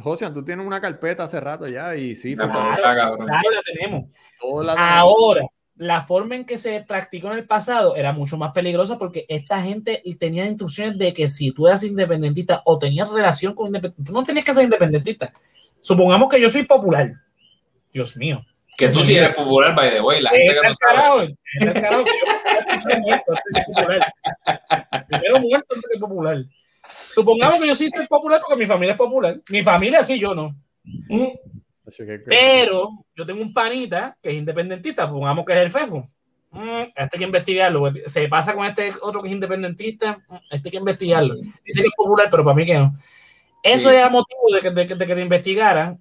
[0.00, 4.10] José, tú tienes una carpeta hace rato ya y sí, claro, claro, la tenemos.
[4.76, 5.46] Ahora,
[5.76, 9.62] la forma en que se practicó en el pasado era mucho más peligrosa porque esta
[9.62, 14.12] gente tenía instrucciones de que si tú eras independentista o tenías relación con independentista, tú
[14.12, 15.32] no tenías que ser independentista.
[15.80, 17.12] Supongamos que yo soy popular.
[17.92, 18.44] Dios mío.
[18.76, 20.20] Que tú sí eres popular, by the way.
[20.20, 21.36] La gente que no sabe.
[21.54, 22.04] Es el carajo
[25.08, 26.44] Primero muerto antes de popular.
[27.16, 29.40] Supongamos que yo sí soy popular porque mi familia es popular.
[29.48, 30.54] Mi familia sí, yo no.
[32.26, 36.06] Pero yo tengo un panita que es independentista, supongamos que es el FEFO.
[36.50, 37.90] Mm, este hay que investigarlo.
[38.04, 40.18] Se pasa con este otro que es independentista.
[40.28, 41.36] Mm, este hay que investigarlo.
[41.64, 42.94] Dice que es popular, pero para mí que no.
[43.62, 45.98] Eso era motivo de que, de, de que te investigaran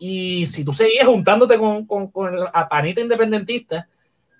[0.00, 3.88] y si tú seguías juntándote con, con, con la panita independentista,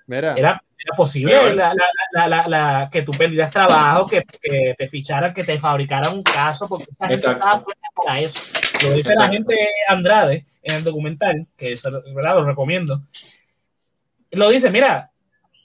[0.08, 1.74] era, era, posible la,
[2.12, 6.68] la, la, que tú perdieras trabajo, que, que, te ficharan, que te fabricaran un caso,
[6.68, 7.64] porque esta gente estaba
[8.04, 8.40] para eso.
[8.82, 9.54] Lo dice la gente
[9.88, 12.36] Andrade en el documental, que eso, ¿verdad?
[12.36, 13.02] lo recomiendo.
[14.32, 15.10] Lo dice, mira,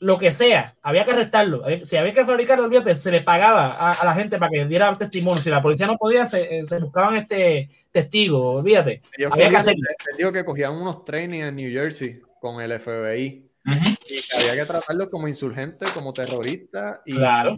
[0.02, 1.64] lo que sea, había que arrestarlo.
[1.84, 5.42] Si había que fabricarlo, olvídate, se le pagaba a, la gente para que diera testimonio.
[5.42, 9.02] Si la policía no podía, se, eh, buscaban este testigo, olvídate.
[9.32, 9.82] había que hacerlo.
[10.18, 13.51] Digo que cogían unos trainings en New Jersey con el FBI.
[13.64, 17.58] Y había que tratarlo como insurgente, como terrorista y, claro.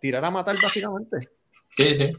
[0.00, 1.28] tirar a matar básicamente.
[1.76, 2.12] Sí, sí.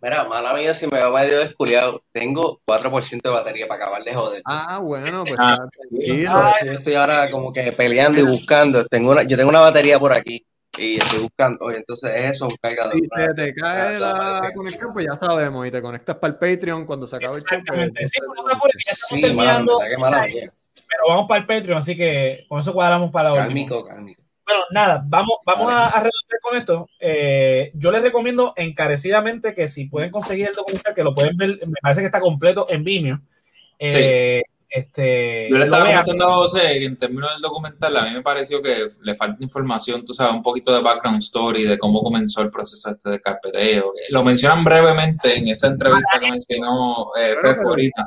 [0.00, 2.02] Mira, mala mía si me va medio desculiado.
[2.12, 4.42] Tengo 4% de batería para acabar de joder.
[4.44, 6.52] Ah, bueno, pues ah, tranquilo.
[6.64, 8.84] yo estoy ahora como que peleando y buscando.
[8.86, 10.46] Tengo una, yo tengo una batería por aquí
[10.78, 11.64] y estoy buscando.
[11.64, 12.92] Oye, entonces eso, un cargador.
[12.92, 15.66] Si se te cae la conexión, pues ya sabemos.
[15.66, 17.60] Y te conectas para el Patreon cuando se acabe el show.
[17.66, 18.10] Pues,
[19.08, 20.50] sí, sí.
[20.88, 23.84] Pero vamos para el Patreon, así que con eso cuadramos para la última.
[23.86, 24.16] Cálmico,
[24.46, 26.08] bueno, nada, vamos, vamos a, a
[26.40, 26.88] con esto.
[27.00, 31.58] Eh, yo les recomiendo encarecidamente que si pueden conseguir el documental, que lo pueden ver,
[31.66, 33.20] me parece que está completo en Vimeo.
[33.78, 38.10] Eh, este, yo le estaba comentando a José que en términos del documental, a mí
[38.12, 42.00] me pareció que le falta información, tú sabes, un poquito de background story, de cómo
[42.02, 43.92] comenzó el proceso este de carpeteo.
[44.10, 48.06] Lo mencionan brevemente en esa entrevista que mencionó eh, ahorita.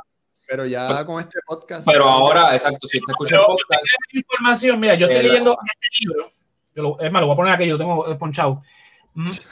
[0.50, 1.86] Pero ya con este podcast.
[1.86, 3.84] Pero ahora, exacto, si usted escucha el podcast.
[4.12, 6.28] información, mira, yo estoy leyendo este libro.
[6.74, 8.60] Yo es más, lo voy a poner aquí, yo tengo ponchado.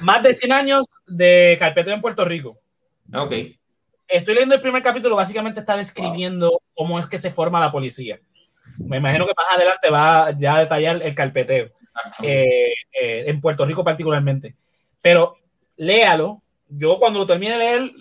[0.00, 2.58] Más de 100 años de carpeteo en Puerto Rico.
[3.14, 3.32] Ok.
[4.08, 8.18] Estoy leyendo el primer capítulo, básicamente está describiendo cómo es que se forma la policía.
[8.78, 11.70] Me imagino que más adelante va ya a detallar el carpeteo.
[12.22, 14.56] Eh, eh, en Puerto Rico particularmente.
[15.00, 15.36] Pero
[15.76, 17.92] léalo, yo cuando lo termine de leer,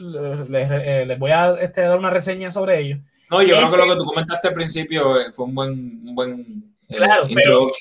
[0.49, 2.97] les, eh, les voy a este, dar una reseña sobre ello.
[3.29, 6.15] No, yo creo que lo que tú comentaste al principio eh, fue un buen, un
[6.15, 7.71] buen claro, pero,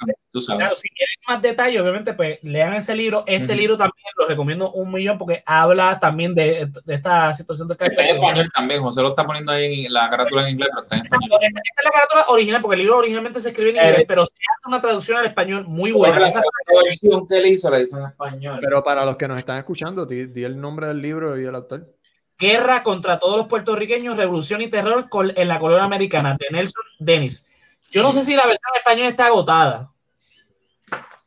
[0.46, 3.24] claro, si quieren más detalles, obviamente, pues lean ese libro.
[3.26, 7.74] Este libro también lo recomiendo un millón porque habla también de, de esta situación de
[7.78, 10.82] Está en español también, José lo está poniendo ahí en la carátula en inglés, pero
[10.82, 11.38] está en español.
[11.40, 14.34] Esta, es la carátula original porque el libro originalmente se escribe en inglés, pero se
[14.34, 16.26] hace una traducción al español muy buena.
[16.26, 16.42] Esa
[16.84, 18.58] versión que él hizo la hizo en español.
[18.60, 21.54] Pero para los que nos están escuchando, di, di el nombre del libro y el
[21.54, 21.96] autor.
[22.38, 27.48] Guerra contra todos los puertorriqueños, revolución y terror en la colonia americana, de Nelson Dennis.
[27.90, 29.90] Yo no sé si la versión en español está agotada.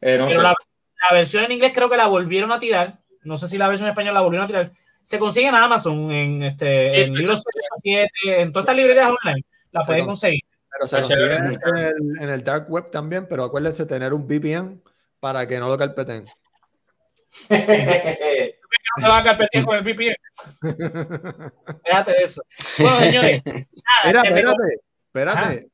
[0.01, 0.55] Eh, pero la,
[1.11, 2.99] versión en inglés creo que la volvieron a tirar.
[3.23, 4.71] No sé si la versión en español la volvieron a tirar.
[5.03, 7.43] Se consigue en Amazon, en este, en libros
[7.81, 9.43] 7, en todas estas librerías online.
[9.71, 10.41] La pueden conseguir.
[10.71, 11.35] Pero se consigue
[12.21, 14.81] en el, dark web también, pero acuérdense tener un VPN
[15.19, 16.25] para que no lo carpeten.
[17.49, 20.15] no se va a carpetear con el VPN.
[21.83, 22.41] Déjate de eso.
[22.77, 23.41] Bueno, señores.
[23.45, 25.69] Nada, espérate, espérate.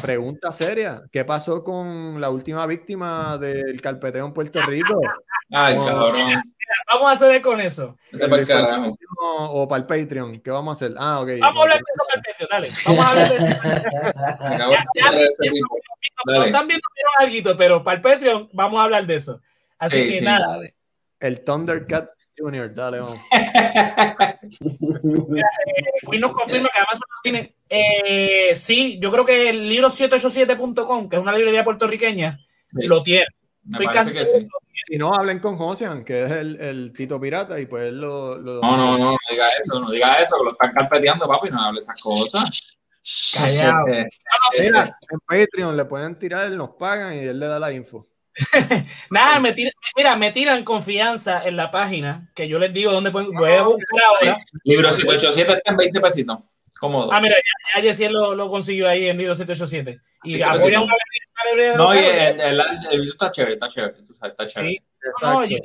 [0.00, 5.00] Pregunta seria, ¿qué pasó con la última víctima del carpeteo en Puerto Rico?
[5.50, 6.42] Ay, cabrón.
[6.92, 7.96] Vamos a hacer con eso.
[8.18, 8.96] para el carajo.
[9.18, 10.96] O para el Patreon, ¿qué vamos a hacer?
[10.98, 11.28] Ah, ok.
[11.40, 12.70] Vamos a hablar de eso para el Patreon, dale.
[12.86, 13.46] Vamos a hablar de eso.
[16.26, 16.86] ya, están viendo
[17.18, 19.40] algo, pero para el Patreon vamos a hablar de eso.
[19.78, 20.58] Así que nada.
[21.20, 23.18] El Thundercat Junior, dale, vamos.
[26.10, 27.54] Quinn nos confirma que además tiene.
[27.68, 32.38] Eh, sí, yo creo que el libro 787.com, que es una librería puertorriqueña,
[32.72, 33.26] lo tiene.
[33.70, 34.48] Estoy casi que sí.
[34.86, 38.60] Si no, hablen con Josian, que es el, el, Tito Pirata, y pues lo, lo,
[38.60, 41.58] No, no, no, no diga eso, no diga eso, que lo están carpeteando, papi, no
[41.58, 42.76] hable esas cosas.
[43.34, 43.84] Callado.
[44.60, 48.06] Mira, en Patreon le pueden tirar, nos pagan y él le da la info.
[49.10, 53.10] Nada, me tiran, mira, me tiran confianza en la página que yo les digo dónde
[53.10, 53.30] pueden.
[53.32, 54.38] Voy a buscar ahora.
[54.64, 56.38] Libro 787 está en 20 pesitos.
[56.78, 57.08] Cómodo.
[57.12, 60.00] Ah, mira, ya, ya Yesiel lo, lo consiguió ahí en libro 787.
[60.24, 60.92] Y apoya una.
[61.76, 62.62] No, y el, el,
[62.92, 63.94] el, está chévere, está chévere.
[64.00, 64.72] Está chévere.
[64.72, 64.80] Sí.
[65.22, 65.58] No, yo,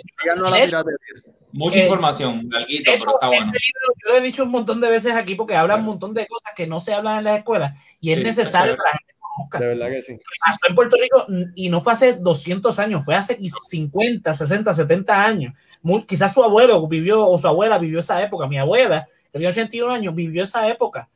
[1.51, 3.45] Mucha información, larguito, pero está bueno.
[3.45, 6.13] Este libro, yo lo he dicho un montón de veces aquí porque habla un montón
[6.13, 9.13] de cosas que no se hablan en las escuelas y es necesario para la gente
[9.59, 10.19] de verdad que sí.
[10.45, 11.25] Pasó en Puerto Rico
[11.55, 15.53] y no fue hace 200 años, fue hace 50, 60, 70 años.
[15.81, 18.47] Muy, quizás su abuelo vivió o su abuela vivió esa época.
[18.47, 21.09] Mi abuela, que tenía 81 años, vivió esa época.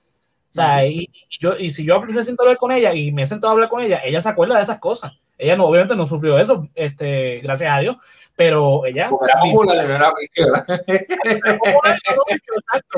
[0.52, 1.10] O sea, y,
[1.40, 3.54] yo, y si yo me siento a hablar con ella y me he sentado a
[3.54, 5.14] hablar con ella, ella se acuerda de esas cosas.
[5.36, 7.98] Ella no, obviamente no sufrió eso, este, gracias a Dios,
[8.36, 9.10] pero ella.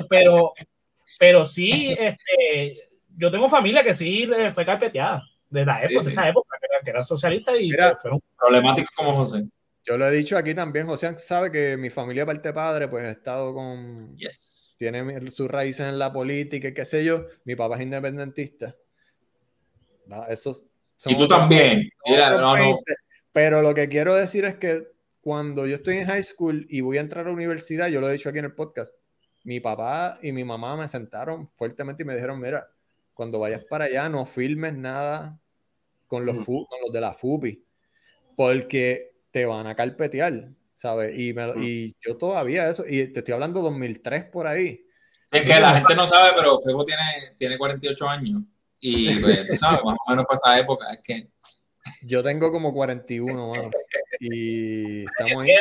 [0.09, 0.53] pero,
[1.17, 6.29] pero sí, este, yo tengo familia que sí fue carpeteada de la época, de esa
[6.29, 9.43] época, que eran socialistas y Mira, fueron problemáticos como José.
[9.83, 13.11] Yo lo he dicho aquí también, José sabe que mi familia parte padre pues ha
[13.11, 14.75] estado con yes.
[14.79, 18.75] tiene sus raíces en la política y qué sé yo, mi papá es independentista.
[20.27, 20.65] Esos
[21.05, 21.89] y tú también.
[22.05, 22.79] Mira, no, no.
[23.31, 24.87] Pero lo que quiero decir es que
[25.21, 28.09] cuando yo estoy en high school y voy a entrar a la universidad, yo lo
[28.09, 28.95] he dicho aquí en el podcast,
[29.43, 32.67] mi papá y mi mamá me sentaron fuertemente y me dijeron, mira,
[33.15, 35.39] cuando vayas para allá no filmes nada
[36.07, 37.65] con los, con los de la FUPI,
[38.35, 41.17] porque te van a carpetear, ¿sabes?
[41.17, 44.85] Y, y yo todavía eso, y te estoy hablando 2003 por ahí.
[45.31, 47.03] Es que la gente no sabe, pero Febo tiene,
[47.37, 48.41] tiene 48 años.
[48.79, 51.27] Y pues, tú sabes, más o menos para esa época, es que...
[52.07, 53.71] Yo tengo como 41, mano.
[54.19, 55.51] Y estamos ahí.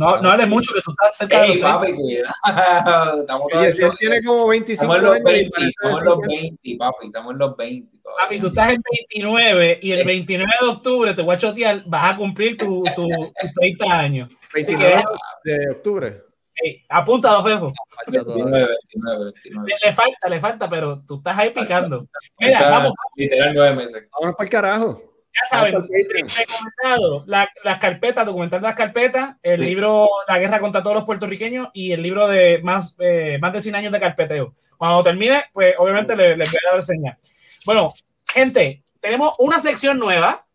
[0.00, 3.20] No, no hables mucho, que tú estás cerca Ey, de papi, cuidado.
[3.20, 6.76] Estamos Oye, si él tiene como 25 estamos en los 20, estamos en los 20,
[6.78, 7.98] papi, estamos en los 20.
[7.98, 8.24] Todavía.
[8.24, 12.14] Papi, tú estás en 29 y el 29 de octubre te voy a chotear, vas
[12.14, 14.30] a cumplir tu, tu, tu 30 años.
[14.54, 15.04] 29
[15.44, 16.22] de octubre.
[16.54, 17.70] Hey, apúntalo, Fefo.
[18.06, 19.68] 29, 29, 29.
[19.68, 22.06] Le, le, falta, le falta, pero tú estás ahí picando.
[22.38, 22.92] Mira, vamos.
[23.16, 24.08] Literal nueve meses.
[24.12, 25.09] Vámonos para el carajo.
[25.40, 30.96] Ya saben, recomendado la, las carpetas, documentar las carpetas, el libro La guerra contra todos
[30.96, 34.54] los puertorriqueños y el libro de más, eh, más de 100 años de carpeteo.
[34.76, 37.18] Cuando termine, pues obviamente les le voy a dar señal.
[37.64, 37.92] Bueno,
[38.32, 40.46] gente, tenemos una sección nueva,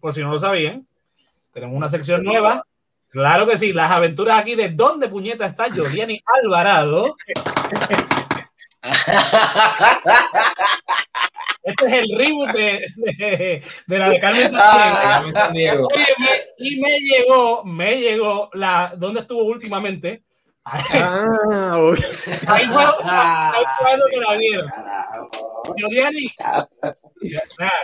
[0.00, 0.86] por si no lo sabían.
[1.52, 2.64] Tenemos una sección nueva.
[3.08, 7.16] Claro que sí, las aventuras aquí de dónde puñeta está Jodiani Alvarado.
[11.62, 15.88] Este es el reboot de, de, de la de Carmen San Diego.
[15.94, 16.06] Ah,
[16.56, 20.22] y me llegó, me llegó la, ¿dónde estuvo últimamente?
[20.64, 22.04] Ah, okay.
[22.46, 24.70] Ahí fue, ahí fue que la vieron.
[25.76, 26.30] Yoriani,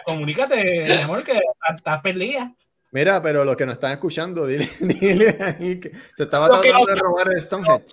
[0.07, 1.41] comunícate, mi amor, que
[1.75, 2.55] estás perdida.
[2.91, 6.95] Mira, pero los que nos están escuchando, dile, dile ahí que se estaba tratando de
[6.95, 7.85] robar el Stonehenge.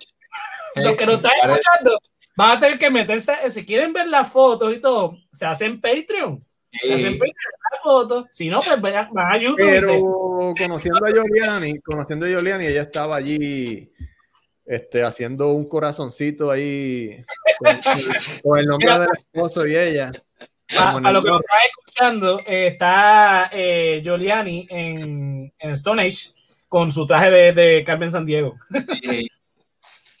[0.76, 1.98] Los que nos están escuchando,
[2.36, 6.44] van a tener que meterse, si quieren ver las fotos y todo, se hacen Patreon.
[6.70, 8.26] Se hacen Patreon las fotos.
[8.30, 9.58] Si no, pues van a YouTube.
[9.58, 13.90] Pero conociendo a Yoliani, conociendo a Yoliani, ella estaba allí
[14.64, 17.24] este, haciendo un corazoncito ahí
[18.42, 20.10] con, el nombre del esposo y ella.
[20.78, 26.30] A, a, lo que nos está escuchando, eh, está eh, Giuliani en, en, Stone Age
[26.66, 28.56] con su traje de, de Carmen San Diego.
[29.02, 29.28] Sí.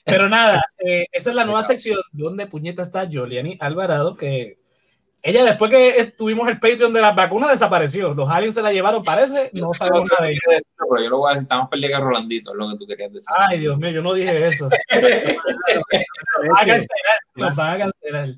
[0.04, 4.58] Pero nada, eh, esa es la nueva sección donde puñeta está Joliani Alvarado, que
[5.24, 8.12] ella después que tuvimos el Patreon de las vacunas desapareció.
[8.12, 10.40] Los aliens se la llevaron, parece, no sabemos nada de ella.
[10.76, 13.12] Pero yo lo voy a decir, estamos perdiendo a Rolandito, es lo que tú querías
[13.12, 13.28] decir.
[13.36, 14.68] Ay, Dios mío, yo no dije eso.
[14.68, 14.72] nos
[16.48, 18.34] van a cancelar, nos van a cancelar.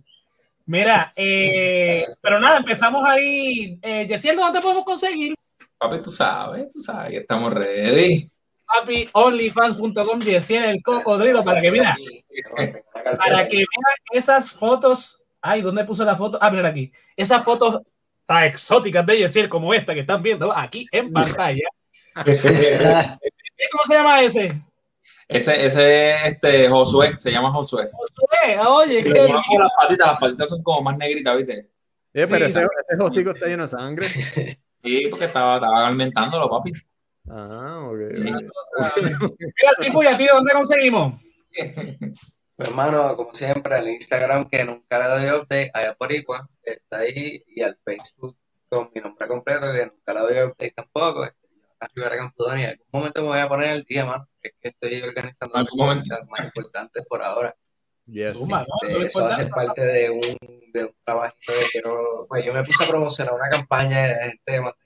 [0.67, 3.79] Mira, eh, pero nada, empezamos ahí.
[3.83, 5.35] Eh, Yesiel, ¿dónde te podemos conseguir?
[5.79, 8.31] Papi, tú sabes, tú sabes que estamos ready
[8.67, 11.97] papi, onlyfans.com y el cocodrilo para que mira,
[13.19, 13.67] para que vean
[14.13, 15.23] esas fotos.
[15.41, 16.39] Ay, ¿dónde puse la foto?
[16.41, 16.91] Ah, mira aquí.
[17.17, 17.83] Esas fotos
[18.27, 21.69] tan exóticas de Yesiel como esta que están viendo aquí en pantalla.
[22.15, 24.63] ¿Cómo se llama ese?
[25.29, 27.91] Ese, ese, este, Josué, se llama Josué.
[27.93, 31.71] Josué, oye, qué las patitas, las patitas son como más negritas, ¿viste?
[32.13, 34.07] Eh, pero ese, ese Josico está lleno de sangre.
[34.85, 36.73] Sí, porque estaba, estaba alimentándolo, papi.
[37.29, 37.99] Ah, ok.
[38.17, 41.21] Mira, Sifu, ¿y a ti dónde conseguimos?
[42.57, 46.99] Pues, hermano, como siempre, el Instagram que nunca le doy update, allá por igual, está
[46.99, 48.37] ahí, y al Facebook
[48.69, 51.25] con mi nombre completo, que nunca le doy update tampoco.
[51.25, 51.45] Este,
[51.97, 54.29] en algún momento me voy a poner el día, mano.
[54.43, 57.55] Es que estoy organizando las cosas más importantes por ahora.
[58.07, 58.37] Yes.
[58.37, 62.27] Este, eso va a ser parte de un, de un trabajito que quiero.
[62.29, 64.77] Pues yo me puse a promocionar una campaña de gente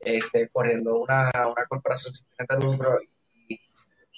[0.00, 2.98] este, corriendo una, una corporación sin de lucro
[3.48, 3.60] y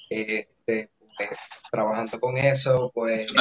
[0.08, 1.38] este, pues,
[1.70, 3.32] trabajando con eso, pues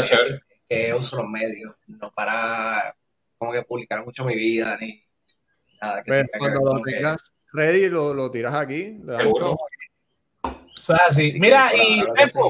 [0.68, 2.96] que uso los medios, no para
[3.38, 5.04] como que publicar mucho mi vida ni
[5.82, 6.04] nada.
[6.04, 8.98] Que cuando lo tengas ready, lo, lo, tiras aquí.
[9.20, 9.58] Seguro.
[11.08, 11.40] así.
[11.40, 12.04] Mira, y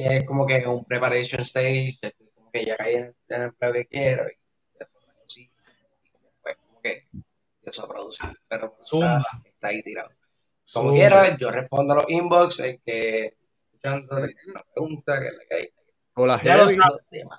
[0.10, 2.00] es como que un preparation stage,
[2.36, 4.38] como que ya caí en, el empleo que quiero y
[4.80, 4.98] eso
[5.28, 5.52] sí,
[6.42, 7.06] pues como que
[7.70, 10.10] eso produce, pero está, está, ahí tirado.
[10.74, 13.38] Como quiera, yo respondo a los inbox, el que
[13.74, 15.74] escuchando una pregunta que le cae.
[16.16, 16.94] O las jevitas,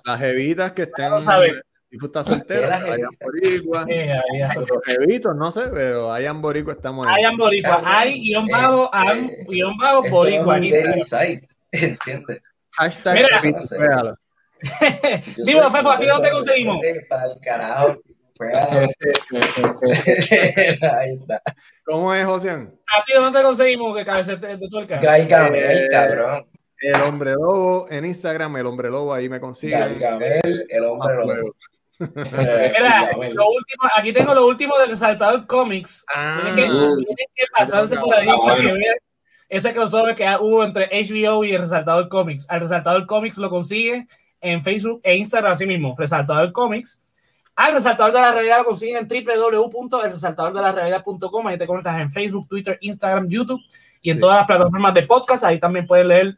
[0.05, 1.11] las jevitas que estén.
[1.99, 3.01] Tú estás soltera, hay.
[3.01, 7.23] Los jevitos, no sé, pero hay boricua, estamos ahí.
[7.23, 10.57] Hay hay guion bajo, hay guion bajo boricua.
[11.71, 12.41] ¿Entiendes?
[12.71, 14.19] Hashtag Mira,
[15.37, 16.77] Digo, Fefo, aquí no te conseguimos.
[17.09, 18.01] Para el carajo.
[21.85, 22.77] ¿Cómo es, Josian?
[22.95, 24.99] ¿A ti dónde te conseguimos que cabecete de tuerca?
[24.99, 26.45] Gai Gamel, cabrón.
[26.79, 29.77] El hombre lobo en Instagram, el hombre lobo ahí me consigue.
[29.77, 31.55] Gai Gamel, el hombre lobo.
[31.99, 36.05] Mira, lo último, aquí tengo lo último del Resaltador Comics.
[36.13, 36.95] Ah, tienen,
[37.33, 38.97] que, pasarse por ahí para que vean
[39.49, 42.47] ese crossover que hubo entre HBO y el Resaltador Comics.
[42.49, 44.05] Al Resaltador Comics lo consigue
[44.41, 47.03] en Facebook e Instagram, así mismo, Resaltador Comics.
[47.57, 51.47] Al Resaltador de la Realidad lo consiguen en www.elresaltadordelarealidad.com.
[51.47, 53.59] Ahí te conectas en Facebook, Twitter, Instagram, YouTube
[53.99, 55.43] y en todas las plataformas de podcast.
[55.43, 56.37] Ahí también puedes leer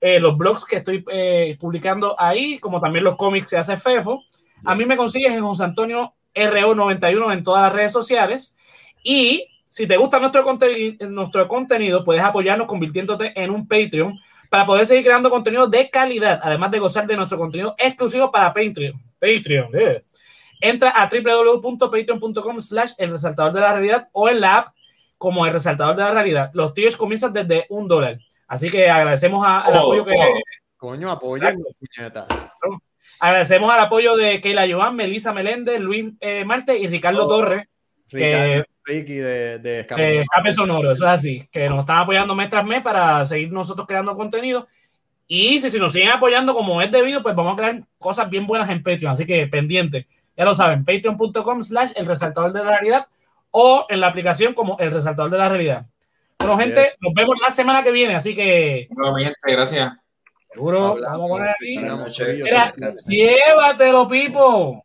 [0.00, 4.22] eh, los blogs que estoy eh, publicando ahí, como también los cómics que hace Fefo.
[4.64, 8.56] A mí me consigues en José Antonio RO91 en todas las redes sociales.
[9.02, 10.44] Y si te gusta nuestro,
[11.08, 14.16] nuestro contenido, puedes apoyarnos convirtiéndote en un Patreon
[14.48, 18.54] para poder seguir creando contenido de calidad, además de gozar de nuestro contenido exclusivo para
[18.54, 18.94] Patreon.
[19.18, 20.04] Patreon, eh.
[20.62, 24.68] Entra a www.patreon.com slash el resaltador de la realidad o en la app
[25.18, 26.50] como el resaltador de la realidad.
[26.54, 28.18] Los tiers comienzan desde un dólar.
[28.46, 30.14] Así que agradecemos al oh, apoyo que...
[30.16, 30.38] Oh.
[30.76, 31.48] Coño, apoyo,
[33.18, 37.66] Agradecemos al apoyo de Keila Joan, Melissa Meléndez, Luis eh, Marte y Ricardo oh, Torres.
[38.08, 40.92] que, Ricky de, de Escape, Sonoro.
[40.92, 44.66] eso es así, que nos están apoyando mes tras mes para seguir nosotros creando contenido.
[45.26, 48.46] Y si, si nos siguen apoyando como es debido, pues vamos a crear cosas bien
[48.46, 49.12] buenas en Patreon.
[49.12, 50.06] Así que pendiente,
[50.42, 53.06] ya lo saben, patreon.com slash el resaltador de la realidad
[53.52, 55.86] o en la aplicación como el resaltador de la realidad.
[56.40, 58.88] Bueno, gente, nos vemos la semana que viene, así que.
[58.90, 59.92] Bueno, gente, gracias.
[60.52, 61.54] Seguro, vamos a poner.
[61.60, 62.74] Mira,
[63.06, 64.84] llévatelo, Pipo.